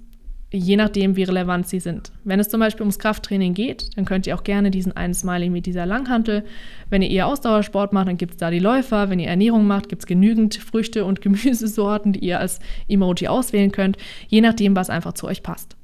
je 0.58 0.76
nachdem, 0.76 1.16
wie 1.16 1.24
relevant 1.24 1.68
sie 1.68 1.80
sind. 1.80 2.12
Wenn 2.22 2.38
es 2.38 2.48
zum 2.48 2.60
Beispiel 2.60 2.82
ums 2.82 2.98
Krafttraining 2.98 3.54
geht, 3.54 3.96
dann 3.96 4.04
könnt 4.04 4.26
ihr 4.26 4.36
auch 4.36 4.44
gerne 4.44 4.70
diesen 4.70 4.96
einen 4.96 5.14
Smiley 5.14 5.50
mit 5.50 5.66
dieser 5.66 5.84
Langhantel. 5.84 6.44
Wenn 6.90 7.02
ihr 7.02 7.10
eher 7.10 7.26
Ausdauersport 7.26 7.92
macht, 7.92 8.08
dann 8.08 8.16
gibt 8.16 8.34
es 8.34 8.38
da 8.38 8.50
die 8.50 8.60
Läufer. 8.60 9.10
Wenn 9.10 9.18
ihr 9.18 9.28
Ernährung 9.28 9.66
macht, 9.66 9.88
gibt 9.88 10.02
es 10.02 10.06
genügend 10.06 10.54
Früchte 10.54 11.04
und 11.04 11.20
Gemüsesorten, 11.22 12.12
die 12.12 12.20
ihr 12.20 12.38
als 12.38 12.60
Emoji 12.88 13.28
auswählen 13.28 13.72
könnt, 13.72 13.96
je 14.28 14.40
nachdem, 14.40 14.76
was 14.76 14.90
einfach 14.90 15.14
zu 15.14 15.26
euch 15.26 15.42
passt. 15.42 15.76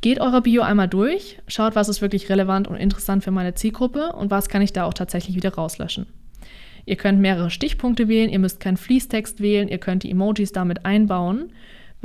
Geht 0.00 0.20
eure 0.20 0.42
Bio 0.42 0.62
einmal 0.62 0.88
durch, 0.88 1.38
schaut, 1.46 1.74
was 1.74 1.88
ist 1.88 2.02
wirklich 2.02 2.28
relevant 2.28 2.68
und 2.68 2.76
interessant 2.76 3.24
für 3.24 3.30
meine 3.30 3.54
Zielgruppe 3.54 4.12
und 4.12 4.30
was 4.30 4.48
kann 4.48 4.62
ich 4.62 4.72
da 4.72 4.84
auch 4.84 4.94
tatsächlich 4.94 5.36
wieder 5.36 5.54
rauslöschen. 5.54 6.06
Ihr 6.84 6.96
könnt 6.96 7.20
mehrere 7.20 7.50
Stichpunkte 7.50 8.08
wählen, 8.08 8.30
ihr 8.30 8.38
müsst 8.38 8.60
keinen 8.60 8.76
Fließtext 8.76 9.40
wählen, 9.40 9.68
ihr 9.68 9.78
könnt 9.78 10.02
die 10.02 10.10
Emojis 10.10 10.52
damit 10.52 10.84
einbauen 10.84 11.50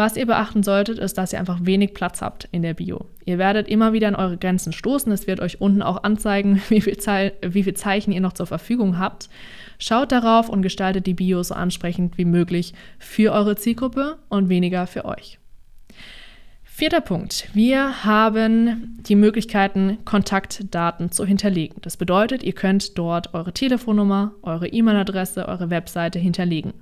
Was 0.01 0.17
ihr 0.17 0.25
beachten 0.25 0.63
solltet, 0.63 0.97
ist, 0.97 1.19
dass 1.19 1.31
ihr 1.31 1.37
einfach 1.37 1.59
wenig 1.61 1.93
Platz 1.93 2.23
habt 2.23 2.49
in 2.51 2.63
der 2.63 2.73
Bio. 2.73 3.05
Ihr 3.23 3.37
werdet 3.37 3.67
immer 3.67 3.93
wieder 3.93 4.07
an 4.07 4.15
eure 4.15 4.35
Grenzen 4.35 4.73
stoßen. 4.73 5.11
Es 5.11 5.27
wird 5.27 5.39
euch 5.41 5.61
unten 5.61 5.83
auch 5.83 6.01
anzeigen, 6.01 6.59
wie 6.69 6.81
viel, 6.81 6.97
Ze 6.97 7.33
wie 7.43 7.61
viel 7.61 7.75
Zeichen 7.75 8.11
ihr 8.11 8.19
noch 8.19 8.33
zur 8.33 8.47
Verfügung 8.47 8.97
habt. 8.97 9.29
Schaut 9.77 10.11
darauf 10.11 10.49
und 10.49 10.63
gestaltet 10.63 11.05
die 11.05 11.13
Bio 11.13 11.43
so 11.43 11.53
ansprechend 11.53 12.17
wie 12.17 12.25
möglich 12.25 12.73
für 12.97 13.31
eure 13.31 13.55
Zielgruppe 13.57 14.17
und 14.27 14.49
weniger 14.49 14.87
für 14.87 15.05
euch. 15.05 15.37
Vierter 16.63 17.01
Punkt. 17.01 17.49
Wir 17.53 18.03
haben 18.03 18.97
die 19.07 19.15
Möglichkeiten, 19.15 19.99
Kontaktdaten 20.03 21.11
zu 21.11 21.27
hinterlegen. 21.27 21.75
Das 21.83 21.95
bedeutet, 21.95 22.41
ihr 22.41 22.53
könnt 22.53 22.97
dort 22.97 23.35
eure 23.35 23.53
Telefonnummer, 23.53 24.31
eure 24.41 24.67
E-Mail-Adresse, 24.67 25.47
eure 25.47 25.69
Webseite 25.69 26.17
hinterlegen. 26.17 26.73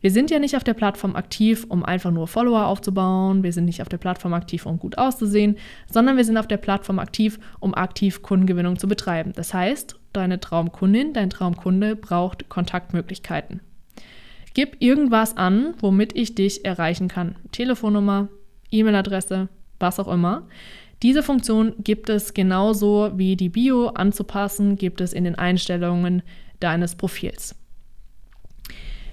Wir 0.00 0.10
sind 0.10 0.30
ja 0.30 0.38
nicht 0.38 0.56
auf 0.56 0.64
der 0.64 0.74
Plattform 0.74 1.14
aktiv, 1.14 1.66
um 1.68 1.84
einfach 1.84 2.10
nur 2.10 2.26
Follower 2.26 2.66
aufzubauen. 2.66 3.42
Wir 3.42 3.52
sind 3.52 3.66
nicht 3.66 3.82
auf 3.82 3.88
der 3.88 3.98
Plattform 3.98 4.32
aktiv, 4.32 4.64
um 4.64 4.78
gut 4.78 4.96
auszusehen, 4.96 5.56
sondern 5.90 6.16
wir 6.16 6.24
sind 6.24 6.38
auf 6.38 6.48
der 6.48 6.56
Plattform 6.56 6.98
aktiv, 6.98 7.38
um 7.60 7.74
aktiv 7.74 8.22
Kundengewinnung 8.22 8.78
zu 8.78 8.88
betreiben. 8.88 9.32
Das 9.34 9.52
heißt, 9.52 10.00
deine 10.12 10.40
Traumkundin, 10.40 11.12
dein 11.12 11.28
Traumkunde 11.28 11.96
braucht 11.96 12.48
Kontaktmöglichkeiten. 12.48 13.60
Gib 14.54 14.76
irgendwas 14.80 15.36
an, 15.36 15.74
womit 15.80 16.16
ich 16.16 16.34
dich 16.34 16.64
erreichen 16.64 17.08
kann. 17.08 17.36
Telefonnummer, 17.52 18.28
E-Mail-Adresse, 18.70 19.48
was 19.78 20.00
auch 20.00 20.08
immer. 20.08 20.46
Diese 21.02 21.22
Funktion 21.22 21.74
gibt 21.78 22.08
es 22.08 22.34
genauso 22.34 23.12
wie 23.16 23.36
die 23.36 23.48
Bio 23.48 23.88
anzupassen, 23.88 24.76
gibt 24.76 25.00
es 25.00 25.12
in 25.12 25.24
den 25.24 25.34
Einstellungen 25.34 26.22
deines 26.58 26.94
Profils. 26.94 27.54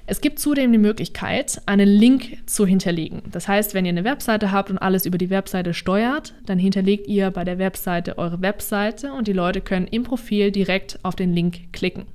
Es 0.10 0.22
gibt 0.22 0.40
zudem 0.40 0.72
die 0.72 0.78
Möglichkeit, 0.78 1.62
einen 1.66 1.90
Link 1.90 2.38
zu 2.46 2.66
hinterlegen. 2.66 3.24
Das 3.30 3.50
heißt, 3.50 3.74
wenn 3.74 3.84
ihr 3.84 3.90
eine 3.90 4.06
Webseite 4.06 4.54
habt 4.54 4.70
und 4.70 4.78
alles 4.78 5.06
über 5.06 5.18
die 5.18 5.30
Webseite 5.30 5.74
steuert, 5.74 6.34
dann 6.46 6.58
hinterlegt 6.58 7.08
ihr 7.08 7.30
bei 7.30 7.44
der 7.44 7.60
Webseite 7.60 8.18
eure 8.18 8.42
Webseite 8.42 9.12
und 9.12 9.28
die 9.28 9.34
Leute 9.34 9.60
können 9.60 9.86
im 9.86 10.04
Profil 10.04 10.52
direkt 10.52 10.98
auf 11.04 11.18
den 11.18 11.34
Link 11.34 11.74
klicken. 11.74 12.06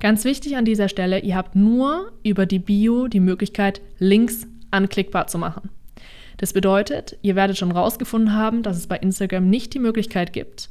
Ganz 0.00 0.24
wichtig 0.24 0.56
an 0.56 0.64
dieser 0.64 0.88
Stelle, 0.88 1.20
ihr 1.20 1.36
habt 1.36 1.54
nur 1.54 2.10
über 2.24 2.44
die 2.44 2.58
Bio 2.58 3.06
die 3.06 3.20
Möglichkeit, 3.20 3.80
Links 4.00 4.48
anklickbar 4.72 5.28
zu 5.28 5.38
machen. 5.38 5.70
Das 6.38 6.52
bedeutet, 6.52 7.18
ihr 7.22 7.36
werdet 7.36 7.56
schon 7.56 7.70
rausgefunden 7.70 8.34
haben, 8.34 8.64
dass 8.64 8.76
es 8.76 8.88
bei 8.88 8.96
Instagram 8.96 9.48
nicht 9.48 9.74
die 9.74 9.78
Möglichkeit 9.78 10.32
gibt, 10.32 10.70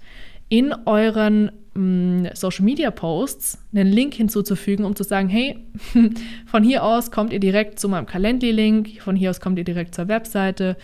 in 0.49 0.75
euren 0.85 1.53
mm, 1.73 2.27
Social 2.33 2.65
Media 2.65 2.91
Posts 2.91 3.59
einen 3.73 3.91
Link 3.91 4.13
hinzuzufügen, 4.13 4.85
um 4.85 4.95
zu 4.95 5.03
sagen, 5.03 5.29
hey, 5.29 5.59
von 6.45 6.63
hier 6.63 6.83
aus 6.83 7.11
kommt 7.11 7.33
ihr 7.33 7.39
direkt 7.39 7.79
zu 7.79 7.89
meinem 7.89 8.05
Calendly-Link, 8.05 9.01
von 9.01 9.15
hier 9.15 9.29
aus 9.29 9.39
kommt 9.39 9.57
ihr 9.57 9.63
direkt 9.63 9.95
zur 9.95 10.07
Webseite. 10.07 10.77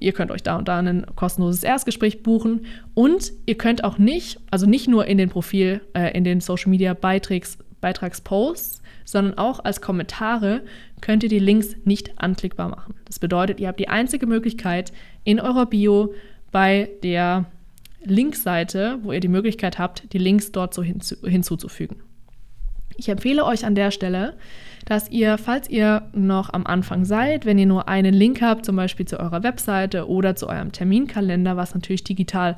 Ihr 0.00 0.12
könnt 0.12 0.32
euch 0.32 0.42
da 0.42 0.56
und 0.56 0.66
da 0.66 0.78
ein 0.78 1.06
kostenloses 1.14 1.62
Erstgespräch 1.62 2.22
buchen 2.24 2.66
und 2.94 3.32
ihr 3.46 3.56
könnt 3.56 3.84
auch 3.84 3.98
nicht, 3.98 4.40
also 4.50 4.66
nicht 4.66 4.88
nur 4.88 5.06
in 5.06 5.18
den 5.18 5.28
Profil, 5.28 5.80
äh, 5.94 6.16
in 6.16 6.24
den 6.24 6.40
Social 6.40 6.70
Media 6.70 6.94
Beitrags, 6.94 7.58
Beitragsposts, 7.80 8.82
sondern 9.04 9.38
auch 9.38 9.64
als 9.64 9.80
Kommentare 9.80 10.62
könnt 11.00 11.22
ihr 11.22 11.28
die 11.28 11.38
Links 11.38 11.76
nicht 11.84 12.20
anklickbar 12.20 12.68
machen. 12.68 12.94
Das 13.04 13.18
bedeutet, 13.18 13.60
ihr 13.60 13.68
habt 13.68 13.80
die 13.80 13.88
einzige 13.88 14.26
Möglichkeit 14.26 14.92
in 15.24 15.40
eurer 15.40 15.66
Bio 15.66 16.12
bei 16.50 16.90
der 17.02 17.46
Linkseite, 18.04 18.98
wo 19.02 19.12
ihr 19.12 19.20
die 19.20 19.28
Möglichkeit 19.28 19.78
habt, 19.78 20.12
die 20.12 20.18
Links 20.18 20.52
dort 20.52 20.74
so 20.74 20.82
hinzu 20.82 21.16
hinzuzufügen. 21.26 21.96
Ich 22.96 23.08
empfehle 23.08 23.44
euch 23.44 23.64
an 23.64 23.76
der 23.76 23.92
Stelle, 23.92 24.34
dass 24.84 25.08
ihr, 25.10 25.38
falls 25.38 25.68
ihr 25.70 26.08
noch 26.12 26.52
am 26.52 26.66
Anfang 26.66 27.04
seid, 27.04 27.44
wenn 27.44 27.58
ihr 27.58 27.66
nur 27.66 27.88
einen 27.88 28.12
Link 28.12 28.42
habt, 28.42 28.66
zum 28.66 28.74
Beispiel 28.74 29.06
zu 29.06 29.20
eurer 29.20 29.42
Webseite 29.42 30.08
oder 30.08 30.34
zu 30.34 30.48
eurem 30.48 30.72
Terminkalender, 30.72 31.56
was 31.56 31.74
natürlich 31.74 32.02
digital 32.02 32.56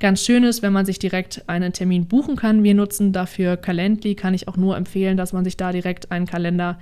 ganz 0.00 0.24
schön 0.24 0.42
ist, 0.42 0.62
wenn 0.62 0.72
man 0.72 0.86
sich 0.86 0.98
direkt 0.98 1.48
einen 1.48 1.72
Termin 1.72 2.06
buchen 2.06 2.36
kann. 2.36 2.64
Wir 2.64 2.74
nutzen 2.74 3.12
dafür 3.12 3.56
Calendly, 3.56 4.14
kann 4.14 4.34
ich 4.34 4.48
auch 4.48 4.56
nur 4.56 4.76
empfehlen, 4.76 5.16
dass 5.16 5.32
man 5.32 5.44
sich 5.44 5.56
da 5.56 5.70
direkt 5.70 6.10
einen 6.10 6.26
Kalender 6.26 6.78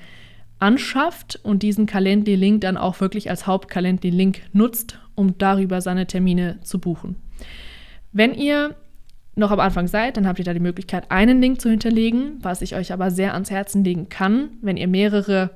anschafft 0.58 1.38
und 1.42 1.62
diesen 1.62 1.86
Calendly-Link 1.86 2.60
dann 2.62 2.76
auch 2.76 3.00
wirklich 3.00 3.28
als 3.28 3.46
Haupt-Calendly-Link 3.46 4.40
nutzt, 4.52 4.98
um 5.14 5.36
darüber 5.38 5.80
seine 5.80 6.06
Termine 6.06 6.58
zu 6.62 6.78
buchen. 6.78 7.16
Wenn 8.14 8.32
ihr 8.32 8.76
noch 9.34 9.50
am 9.50 9.58
Anfang 9.58 9.88
seid, 9.88 10.16
dann 10.16 10.26
habt 10.28 10.38
ihr 10.38 10.44
da 10.44 10.54
die 10.54 10.60
Möglichkeit, 10.60 11.10
einen 11.10 11.42
Link 11.42 11.60
zu 11.60 11.68
hinterlegen, 11.68 12.38
was 12.40 12.62
ich 12.62 12.76
euch 12.76 12.92
aber 12.92 13.10
sehr 13.10 13.34
ans 13.34 13.50
Herzen 13.50 13.82
legen 13.82 14.08
kann, 14.08 14.50
wenn 14.62 14.76
ihr 14.76 14.86
mehrere 14.86 15.50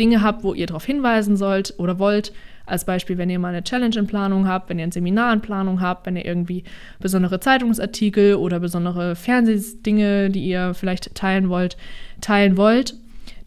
Dinge 0.00 0.22
habt, 0.22 0.42
wo 0.42 0.54
ihr 0.54 0.66
darauf 0.66 0.86
hinweisen 0.86 1.36
sollt 1.36 1.74
oder 1.78 1.98
wollt. 1.98 2.32
Als 2.64 2.86
Beispiel, 2.86 3.18
wenn 3.18 3.28
ihr 3.28 3.38
mal 3.38 3.54
eine 3.54 3.62
Challenge 3.62 3.94
in 3.94 4.06
Planung 4.06 4.48
habt, 4.48 4.70
wenn 4.70 4.78
ihr 4.78 4.86
ein 4.86 4.92
Seminar 4.92 5.34
in 5.34 5.42
Planung 5.42 5.82
habt, 5.82 6.06
wenn 6.06 6.16
ihr 6.16 6.24
irgendwie 6.24 6.64
besondere 6.98 7.40
Zeitungsartikel 7.40 8.36
oder 8.36 8.58
besondere 8.58 9.14
Fernsehdinge, 9.14 10.30
die 10.30 10.46
ihr 10.46 10.72
vielleicht 10.72 11.14
teilen 11.14 11.50
wollt, 11.50 11.76
teilen 12.22 12.56
wollt, 12.56 12.94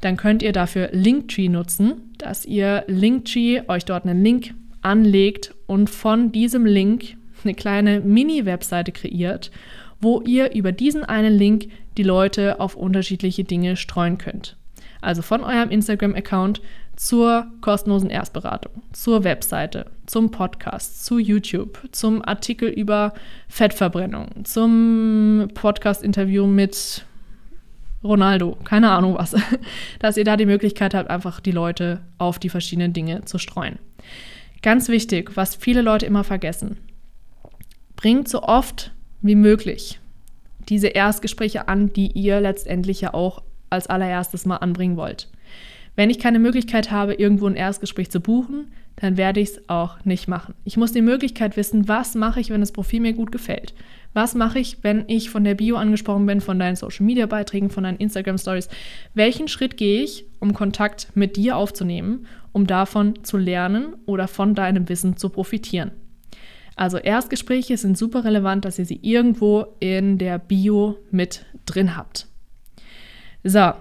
dann 0.01 0.17
könnt 0.17 0.43
ihr 0.43 0.53
dafür 0.53 0.89
Linktree 0.91 1.49
nutzen, 1.49 2.13
dass 2.19 2.45
ihr 2.45 2.83
Linktree 2.85 3.63
euch 3.67 3.85
dort 3.85 4.05
einen 4.05 4.23
Link 4.23 4.53
anlegt 4.81 5.55
und 5.65 5.89
von 5.89 6.31
diesem 6.31 6.65
Link 6.65 7.17
eine 7.43 7.53
kleine 7.53 7.99
Mini-Webseite 8.01 8.91
kreiert, 8.91 9.51
wo 10.01 10.21
ihr 10.21 10.53
über 10.53 10.71
diesen 10.71 11.03
einen 11.03 11.33
Link 11.33 11.69
die 11.97 12.03
Leute 12.03 12.59
auf 12.59 12.75
unterschiedliche 12.75 13.43
Dinge 13.43 13.75
streuen 13.75 14.17
könnt. 14.17 14.55
Also 15.01 15.21
von 15.21 15.43
eurem 15.43 15.69
Instagram-Account 15.69 16.61
zur 16.95 17.47
kostenlosen 17.61 18.09
Erstberatung, 18.09 18.83
zur 18.91 19.23
Webseite, 19.23 19.85
zum 20.05 20.31
Podcast, 20.31 21.05
zu 21.05 21.17
YouTube, 21.17 21.79
zum 21.91 22.21
Artikel 22.25 22.67
über 22.67 23.13
Fettverbrennung, 23.47 24.43
zum 24.43 25.47
Podcast-Interview 25.53 26.45
mit 26.45 27.05
Ronaldo, 28.03 28.57
keine 28.65 28.91
Ahnung 28.91 29.15
was, 29.17 29.35
dass 29.99 30.17
ihr 30.17 30.25
da 30.25 30.35
die 30.35 30.45
Möglichkeit 30.45 30.93
habt, 30.93 31.09
einfach 31.09 31.39
die 31.39 31.51
Leute 31.51 32.01
auf 32.17 32.37
die 32.37 32.49
verschiedenen 32.49 32.91
Dinge 32.91 33.23
zu 33.23 33.37
streuen. 33.37 33.79
Ganz 34.61 34.89
wichtig, 34.89 35.31
was 35.35 35.55
viele 35.55 35.81
Leute 35.81 36.05
immer 36.05 36.25
vergessen. 36.25 36.77
Bringt 37.99 38.29
so 38.29 38.43
oft 38.43 38.93
wie 39.21 39.35
möglich 39.35 39.99
diese 40.69 40.87
Erstgespräche 40.87 41.67
an, 41.67 41.91
die 41.91 42.09
ihr 42.13 42.39
letztendlich 42.39 43.01
ja 43.01 43.13
auch 43.13 43.43
als 43.69 43.87
allererstes 43.87 44.45
mal 44.45 44.55
anbringen 44.55 44.95
wollt. 44.95 45.29
Wenn 45.97 46.09
ich 46.09 46.17
keine 46.17 46.39
Möglichkeit 46.39 46.91
habe, 46.91 47.15
irgendwo 47.15 47.45
ein 47.47 47.57
Erstgespräch 47.57 48.09
zu 48.09 48.21
buchen, 48.21 48.71
dann 48.95 49.17
werde 49.17 49.41
ich 49.41 49.49
es 49.49 49.69
auch 49.69 50.05
nicht 50.05 50.29
machen. 50.29 50.53
Ich 50.63 50.77
muss 50.77 50.93
die 50.93 51.01
Möglichkeit 51.01 51.57
wissen, 51.57 51.89
was 51.89 52.15
mache 52.15 52.39
ich, 52.39 52.49
wenn 52.51 52.61
das 52.61 52.71
Profil 52.71 53.01
mir 53.01 53.11
gut 53.11 53.33
gefällt. 53.33 53.73
Was 54.13 54.33
mache 54.33 54.59
ich, 54.59 54.77
wenn 54.81 55.03
ich 55.07 55.29
von 55.29 55.43
der 55.43 55.55
Bio 55.55 55.75
angesprochen 55.75 56.25
bin, 56.25 56.39
von 56.39 56.57
deinen 56.57 56.77
Social 56.77 57.05
Media 57.05 57.25
Beiträgen, 57.25 57.69
von 57.69 57.83
deinen 57.83 57.97
Instagram 57.97 58.37
Stories? 58.37 58.69
Welchen 59.13 59.49
Schritt 59.49 59.75
gehe 59.75 60.03
ich, 60.03 60.23
um 60.39 60.53
Kontakt 60.53 61.09
mit 61.15 61.35
dir 61.35 61.57
aufzunehmen, 61.57 62.27
um 62.53 62.65
davon 62.65 63.25
zu 63.25 63.35
lernen 63.35 63.97
oder 64.05 64.29
von 64.29 64.55
deinem 64.55 64.87
Wissen 64.87 65.17
zu 65.17 65.27
profitieren? 65.27 65.91
Also 66.79 66.97
Erstgespräche 66.97 67.75
sind 67.75 67.97
super 67.97 68.23
relevant, 68.23 68.63
dass 68.63 68.79
ihr 68.79 68.85
sie 68.85 69.01
irgendwo 69.01 69.65
in 69.81 70.17
der 70.17 70.39
Bio 70.39 70.95
mit 71.11 71.45
drin 71.65 71.97
habt. 71.97 72.27
So, 73.43 73.73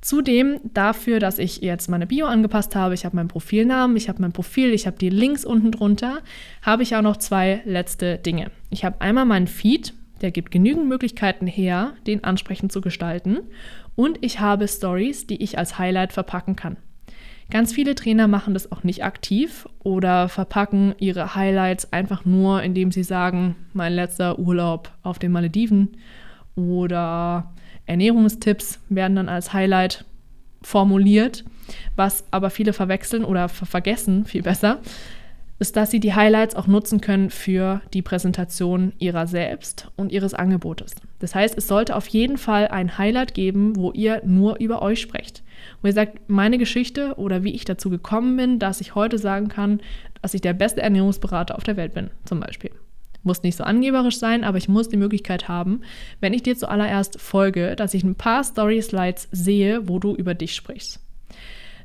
Zudem 0.00 0.60
dafür, 0.62 1.18
dass 1.18 1.38
ich 1.38 1.62
jetzt 1.62 1.88
meine 1.88 2.08
Bio 2.08 2.26
angepasst 2.26 2.74
habe, 2.74 2.94
ich 2.94 3.04
habe 3.04 3.14
meinen 3.14 3.28
Profilnamen, 3.28 3.96
ich 3.96 4.08
habe 4.08 4.20
mein 4.20 4.32
Profil, 4.32 4.72
ich 4.72 4.88
habe 4.88 4.98
die 4.98 5.10
Links 5.10 5.44
unten 5.44 5.70
drunter, 5.70 6.18
habe 6.60 6.82
ich 6.82 6.96
auch 6.96 7.02
noch 7.02 7.16
zwei 7.16 7.62
letzte 7.64 8.18
Dinge. 8.18 8.50
Ich 8.70 8.84
habe 8.84 9.00
einmal 9.00 9.24
meinen 9.24 9.46
Feed, 9.46 9.94
der 10.20 10.32
gibt 10.32 10.50
genügend 10.50 10.88
Möglichkeiten 10.88 11.46
her, 11.46 11.94
den 12.06 12.24
ansprechend 12.24 12.72
zu 12.72 12.80
gestalten. 12.80 13.38
Und 13.94 14.18
ich 14.22 14.40
habe 14.40 14.66
Stories, 14.66 15.28
die 15.28 15.42
ich 15.42 15.58
als 15.58 15.78
Highlight 15.78 16.12
verpacken 16.12 16.56
kann. 16.56 16.76
Ganz 17.50 17.72
viele 17.72 17.94
Trainer 17.94 18.28
machen 18.28 18.54
das 18.54 18.72
auch 18.72 18.82
nicht 18.82 19.04
aktiv 19.04 19.68
oder 19.82 20.28
verpacken 20.28 20.94
ihre 20.98 21.34
Highlights 21.34 21.92
einfach 21.92 22.24
nur, 22.24 22.62
indem 22.62 22.90
sie 22.92 23.02
sagen, 23.02 23.56
mein 23.72 23.92
letzter 23.92 24.38
Urlaub 24.38 24.90
auf 25.02 25.18
den 25.18 25.32
Malediven 25.32 25.96
oder 26.54 27.52
Ernährungstipps 27.86 28.80
werden 28.88 29.16
dann 29.16 29.28
als 29.28 29.52
Highlight 29.52 30.04
formuliert. 30.62 31.44
Was 31.96 32.24
aber 32.30 32.50
viele 32.50 32.72
verwechseln 32.72 33.24
oder 33.24 33.48
vergessen, 33.48 34.24
viel 34.24 34.42
besser, 34.42 34.80
ist, 35.62 35.76
dass 35.76 35.92
sie 35.92 36.00
die 36.00 36.12
Highlights 36.12 36.56
auch 36.56 36.66
nutzen 36.66 37.00
können 37.00 37.30
für 37.30 37.80
die 37.94 38.02
Präsentation 38.02 38.92
ihrer 38.98 39.28
selbst 39.28 39.92
und 39.96 40.10
ihres 40.10 40.34
Angebotes. 40.34 40.96
Das 41.20 41.36
heißt, 41.36 41.56
es 41.56 41.68
sollte 41.68 41.94
auf 41.94 42.08
jeden 42.08 42.36
Fall 42.36 42.66
ein 42.66 42.98
Highlight 42.98 43.32
geben, 43.32 43.76
wo 43.76 43.92
ihr 43.92 44.20
nur 44.26 44.58
über 44.58 44.82
euch 44.82 45.00
sprecht. 45.00 45.44
Wo 45.80 45.86
ihr 45.86 45.92
sagt, 45.92 46.28
meine 46.28 46.58
Geschichte 46.58 47.14
oder 47.16 47.44
wie 47.44 47.54
ich 47.54 47.64
dazu 47.64 47.90
gekommen 47.90 48.36
bin, 48.36 48.58
dass 48.58 48.80
ich 48.80 48.96
heute 48.96 49.18
sagen 49.18 49.46
kann, 49.46 49.80
dass 50.20 50.34
ich 50.34 50.40
der 50.40 50.52
beste 50.52 50.82
Ernährungsberater 50.82 51.56
auf 51.56 51.62
der 51.62 51.76
Welt 51.76 51.94
bin, 51.94 52.10
zum 52.24 52.40
Beispiel. 52.40 52.72
Muss 53.22 53.44
nicht 53.44 53.56
so 53.56 53.62
angeberisch 53.62 54.18
sein, 54.18 54.42
aber 54.42 54.58
ich 54.58 54.68
muss 54.68 54.88
die 54.88 54.96
Möglichkeit 54.96 55.46
haben, 55.46 55.82
wenn 56.20 56.34
ich 56.34 56.42
dir 56.42 56.56
zuallererst 56.56 57.20
folge, 57.20 57.76
dass 57.76 57.94
ich 57.94 58.02
ein 58.02 58.16
paar 58.16 58.42
Story-Slides 58.42 59.28
sehe, 59.30 59.88
wo 59.88 60.00
du 60.00 60.16
über 60.16 60.34
dich 60.34 60.56
sprichst. 60.56 60.98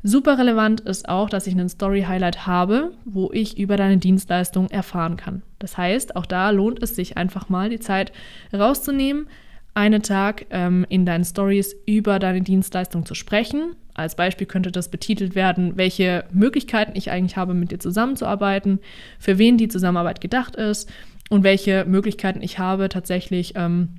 Super 0.04 0.38
relevant 0.38 0.82
ist 0.82 1.10
auch, 1.10 1.30
dass 1.30 1.48
ich 1.48 1.54
einen 1.54 1.70
Story-Highlight 1.70 2.46
habe, 2.46 2.92
wo 3.06 3.32
ich 3.32 3.58
über 3.58 3.78
deine 3.78 3.98
Dienstleistung 3.98 4.70
erfahren 4.70 5.18
kann. 5.18 5.42
Das 5.60 5.78
heißt, 5.78 6.16
auch 6.16 6.26
da 6.26 6.50
lohnt 6.52 6.82
es 6.84 6.96
sich 6.96 7.18
einfach 7.18 7.50
mal 7.50 7.70
die 7.70 7.80
Zeit 7.80 8.12
rauszunehmen, 8.54 9.28
einen 9.74 10.02
Tag 10.02 10.48
ähm, 10.50 10.86
in 10.90 11.06
deinen 11.06 11.24
Stories 11.24 11.76
über 11.86 12.20
deine 12.20 12.42
Dienstleistung 12.42 13.06
zu 13.06 13.16
sprechen. 13.16 13.76
Als 13.94 14.16
Beispiel 14.16 14.48
könnte 14.48 14.72
das 14.72 14.90
betitelt 14.90 15.36
werden, 15.36 15.78
welche 15.78 16.26
Möglichkeiten 16.32 16.96
ich 16.96 17.12
eigentlich 17.12 17.38
habe, 17.38 17.54
mit 17.54 17.72
dir 17.72 17.80
zusammenzuarbeiten, 17.80 18.80
für 19.20 19.38
wen 19.38 19.58
die 19.58 19.68
Zusammenarbeit 19.68 20.22
gedacht 20.22 20.56
ist 20.56 20.90
und 21.30 21.44
welche 21.44 21.86
Möglichkeiten 21.86 22.42
ich 22.42 22.60
habe, 22.60 22.90
tatsächlich 22.90 23.54
ähm, 23.56 23.90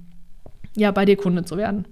ja, 0.76 0.90
bei 0.90 1.04
dir 1.04 1.16
Kunde 1.16 1.44
zu 1.44 1.56
werden. 1.56 1.84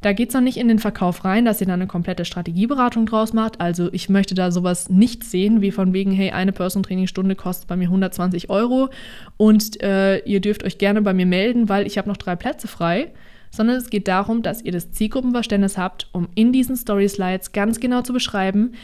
Da 0.00 0.14
geht 0.14 0.30
es 0.30 0.34
noch 0.34 0.40
nicht 0.40 0.56
in 0.56 0.68
den 0.68 0.78
Verkauf 0.78 1.24
rein, 1.24 1.44
dass 1.44 1.60
ihr 1.60 1.66
dann 1.66 1.80
eine 1.80 1.86
komplette 1.86 2.24
Strategieberatung 2.24 3.04
draus 3.04 3.34
macht. 3.34 3.60
Also 3.60 3.92
ich 3.92 4.08
möchte 4.08 4.34
da 4.34 4.50
sowas 4.50 4.88
nicht 4.88 5.24
sehen, 5.24 5.60
wie 5.60 5.72
von 5.72 5.92
wegen, 5.92 6.10
hey, 6.10 6.30
eine 6.30 6.52
Person 6.52 6.82
Training 6.82 7.06
Stunde 7.06 7.34
kostet 7.34 7.68
bei 7.68 7.76
mir 7.76 7.84
120 7.84 8.48
Euro 8.48 8.88
und 9.36 9.82
äh, 9.82 10.18
ihr 10.20 10.40
dürft 10.40 10.64
euch 10.64 10.78
gerne 10.78 11.02
bei 11.02 11.12
mir 11.12 11.26
melden, 11.26 11.68
weil 11.68 11.86
ich 11.86 11.98
habe 11.98 12.08
noch 12.08 12.16
drei 12.16 12.36
Plätze 12.36 12.68
frei. 12.68 13.12
Sondern 13.52 13.76
es 13.76 13.90
geht 13.90 14.06
darum, 14.06 14.42
dass 14.42 14.62
ihr 14.62 14.70
das 14.70 14.92
Zielgruppenverständnis 14.92 15.76
habt, 15.76 16.08
um 16.12 16.28
in 16.36 16.52
diesen 16.52 16.76
Story 16.76 17.08
Slides 17.08 17.50
ganz 17.50 17.80
genau 17.80 18.00
zu 18.02 18.12
beschreiben. 18.12 18.74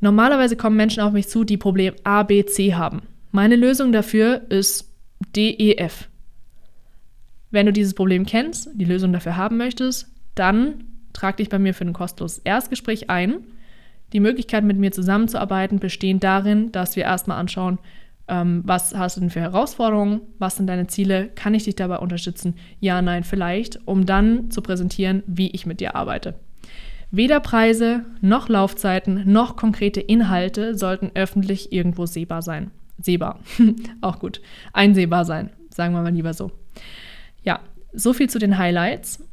Normalerweise 0.00 0.56
kommen 0.56 0.74
Menschen 0.74 1.02
auf 1.02 1.12
mich 1.12 1.28
zu, 1.28 1.44
die 1.44 1.58
Problem 1.58 1.94
A, 2.02 2.22
B, 2.22 2.46
C 2.46 2.74
haben. 2.74 3.02
Meine 3.30 3.56
Lösung 3.56 3.92
dafür 3.92 4.40
ist 4.48 4.90
D, 5.36 5.50
E, 5.50 5.76
F. 5.76 6.08
Wenn 7.50 7.66
du 7.66 7.74
dieses 7.74 7.92
Problem 7.92 8.24
kennst, 8.24 8.70
die 8.72 8.86
Lösung 8.86 9.12
dafür 9.12 9.36
haben 9.36 9.58
möchtest, 9.58 10.08
dann 10.38 10.84
trag 11.12 11.38
dich 11.38 11.48
bei 11.48 11.58
mir 11.58 11.74
für 11.74 11.84
ein 11.84 11.92
kostenloses 11.92 12.38
Erstgespräch 12.38 13.10
ein. 13.10 13.38
Die 14.12 14.20
Möglichkeit, 14.20 14.64
mit 14.64 14.78
mir 14.78 14.92
zusammenzuarbeiten, 14.92 15.80
besteht 15.80 16.22
darin, 16.22 16.70
dass 16.72 16.94
wir 16.94 17.04
erstmal 17.04 17.38
anschauen, 17.38 17.78
ähm, 18.28 18.62
was 18.64 18.94
hast 18.94 19.16
du 19.16 19.20
denn 19.20 19.30
für 19.30 19.40
Herausforderungen, 19.40 20.20
was 20.38 20.56
sind 20.56 20.66
deine 20.66 20.86
Ziele, 20.86 21.28
kann 21.34 21.54
ich 21.54 21.64
dich 21.64 21.76
dabei 21.76 21.98
unterstützen? 21.98 22.54
Ja, 22.80 23.02
nein, 23.02 23.24
vielleicht, 23.24 23.86
um 23.86 24.06
dann 24.06 24.50
zu 24.50 24.62
präsentieren, 24.62 25.22
wie 25.26 25.50
ich 25.50 25.66
mit 25.66 25.80
dir 25.80 25.94
arbeite. 25.94 26.34
Weder 27.10 27.38
Preise 27.40 28.04
noch 28.20 28.48
Laufzeiten 28.48 29.30
noch 29.30 29.56
konkrete 29.56 30.00
Inhalte 30.00 30.76
sollten 30.76 31.12
öffentlich 31.14 31.72
irgendwo 31.72 32.06
sehbar 32.06 32.42
sein. 32.42 32.72
Sehbar, 32.98 33.40
auch 34.00 34.18
gut. 34.18 34.40
Einsehbar 34.72 35.24
sein, 35.24 35.50
sagen 35.70 35.94
wir 35.94 36.02
mal 36.02 36.12
lieber 36.12 36.34
so. 36.34 36.50
Ja, 37.44 37.60
so 37.92 38.12
viel 38.12 38.28
zu 38.28 38.38
den 38.38 38.58
Highlights. 38.58 39.25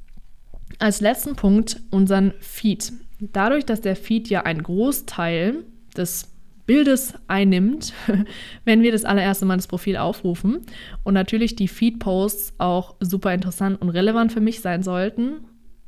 Als 0.79 1.01
letzten 1.01 1.35
Punkt 1.35 1.81
unseren 1.91 2.33
Feed. 2.39 2.93
Dadurch, 3.19 3.65
dass 3.65 3.81
der 3.81 3.95
Feed 3.95 4.29
ja 4.29 4.41
einen 4.41 4.63
Großteil 4.63 5.63
des 5.95 6.29
Bildes 6.65 7.13
einnimmt, 7.27 7.93
wenn 8.65 8.81
wir 8.81 8.91
das 8.91 9.05
allererste 9.05 9.45
Mal 9.45 9.57
das 9.57 9.67
Profil 9.67 9.97
aufrufen 9.97 10.61
und 11.03 11.13
natürlich 11.13 11.55
die 11.55 11.67
Feed-Posts 11.67 12.53
auch 12.57 12.95
super 12.99 13.33
interessant 13.33 13.81
und 13.81 13.89
relevant 13.89 14.31
für 14.31 14.41
mich 14.41 14.61
sein 14.61 14.83
sollten, 14.83 15.45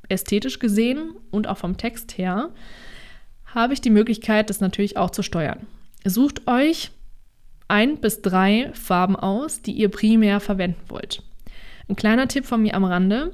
ästhetisch 0.10 0.60
gesehen 0.60 1.14
und 1.32 1.48
auch 1.48 1.58
vom 1.58 1.78
Text 1.78 2.18
her, 2.18 2.50
habe 3.46 3.74
ich 3.74 3.82
die 3.82 3.90
Möglichkeit, 3.90 4.50
das 4.50 4.60
natürlich 4.60 4.98
auch 4.98 5.12
zu 5.12 5.24
steuern. 5.24 5.66
Sucht 6.04 6.48
euch 6.48 6.92
ein 7.68 7.98
bis 7.98 8.22
drei 8.22 8.70
Farben 8.74 9.16
aus, 9.16 9.62
die 9.62 9.72
ihr 9.72 9.90
primär 9.90 10.40
verwenden 10.40 10.82
wollt. 10.90 11.24
Ein 11.88 11.96
kleiner 11.96 12.28
Tipp 12.28 12.46
von 12.46 12.62
mir 12.62 12.76
am 12.76 12.84
Rande 12.84 13.32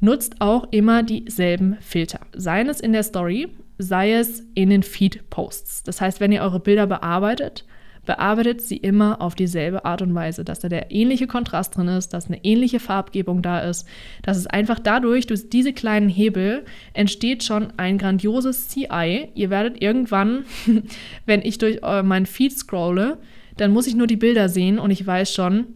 nutzt 0.00 0.40
auch 0.40 0.68
immer 0.70 1.02
dieselben 1.02 1.76
Filter. 1.80 2.20
Sei 2.34 2.62
es 2.62 2.80
in 2.80 2.92
der 2.92 3.02
Story, 3.02 3.48
sei 3.78 4.12
es 4.12 4.44
in 4.54 4.70
den 4.70 4.82
Feed-Posts. 4.82 5.84
Das 5.84 6.00
heißt, 6.00 6.20
wenn 6.20 6.32
ihr 6.32 6.42
eure 6.42 6.60
Bilder 6.60 6.86
bearbeitet, 6.86 7.64
bearbeitet 8.06 8.62
sie 8.62 8.76
immer 8.76 9.20
auf 9.20 9.34
dieselbe 9.34 9.84
Art 9.84 10.02
und 10.02 10.14
Weise, 10.14 10.44
dass 10.44 10.60
da 10.60 10.68
der 10.68 10.90
ähnliche 10.90 11.26
Kontrast 11.26 11.76
drin 11.76 11.88
ist, 11.88 12.08
dass 12.08 12.26
eine 12.26 12.44
ähnliche 12.44 12.80
Farbgebung 12.80 13.42
da 13.42 13.60
ist, 13.60 13.86
dass 14.22 14.36
es 14.36 14.46
einfach 14.46 14.78
dadurch, 14.78 15.26
durch 15.26 15.48
diese 15.50 15.72
kleinen 15.72 16.08
Hebel, 16.08 16.64
entsteht 16.92 17.44
schon 17.44 17.72
ein 17.76 17.98
grandioses 17.98 18.68
CI. 18.68 19.28
Ihr 19.34 19.50
werdet 19.50 19.80
irgendwann, 19.82 20.44
wenn 21.26 21.42
ich 21.42 21.58
durch 21.58 21.80
meinen 21.82 22.26
Feed 22.26 22.56
scrolle, 22.56 23.18
dann 23.56 23.72
muss 23.72 23.86
ich 23.86 23.94
nur 23.94 24.06
die 24.06 24.16
Bilder 24.16 24.48
sehen 24.48 24.78
und 24.78 24.90
ich 24.90 25.06
weiß 25.06 25.32
schon, 25.34 25.66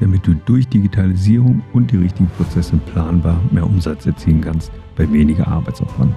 damit 0.00 0.24
du 0.26 0.34
durch 0.34 0.68
Digitalisierung 0.68 1.62
und 1.72 1.90
die 1.90 1.96
richtigen 1.96 2.28
Prozesse 2.36 2.76
planbar 2.92 3.40
mehr 3.50 3.66
Umsatz 3.66 4.06
erzielen 4.06 4.42
kannst 4.42 4.70
bei 4.96 5.10
weniger 5.10 5.48
Arbeitsaufwand. 5.48 6.14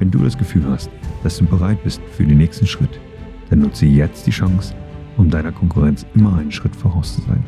Wenn 0.00 0.10
du 0.10 0.18
das 0.18 0.36
Gefühl 0.36 0.64
hast, 0.66 0.90
dass 1.22 1.36
du 1.36 1.44
bereit 1.44 1.84
bist 1.84 2.00
für 2.16 2.24
den 2.24 2.38
nächsten 2.38 2.66
Schritt, 2.66 2.98
dann 3.50 3.60
nutze 3.60 3.84
jetzt 3.84 4.26
die 4.26 4.30
Chance, 4.30 4.74
um 5.18 5.28
deiner 5.28 5.52
Konkurrenz 5.52 6.06
immer 6.14 6.38
einen 6.38 6.50
Schritt 6.50 6.74
voraus 6.74 7.16
zu 7.16 7.20
sein. 7.20 7.44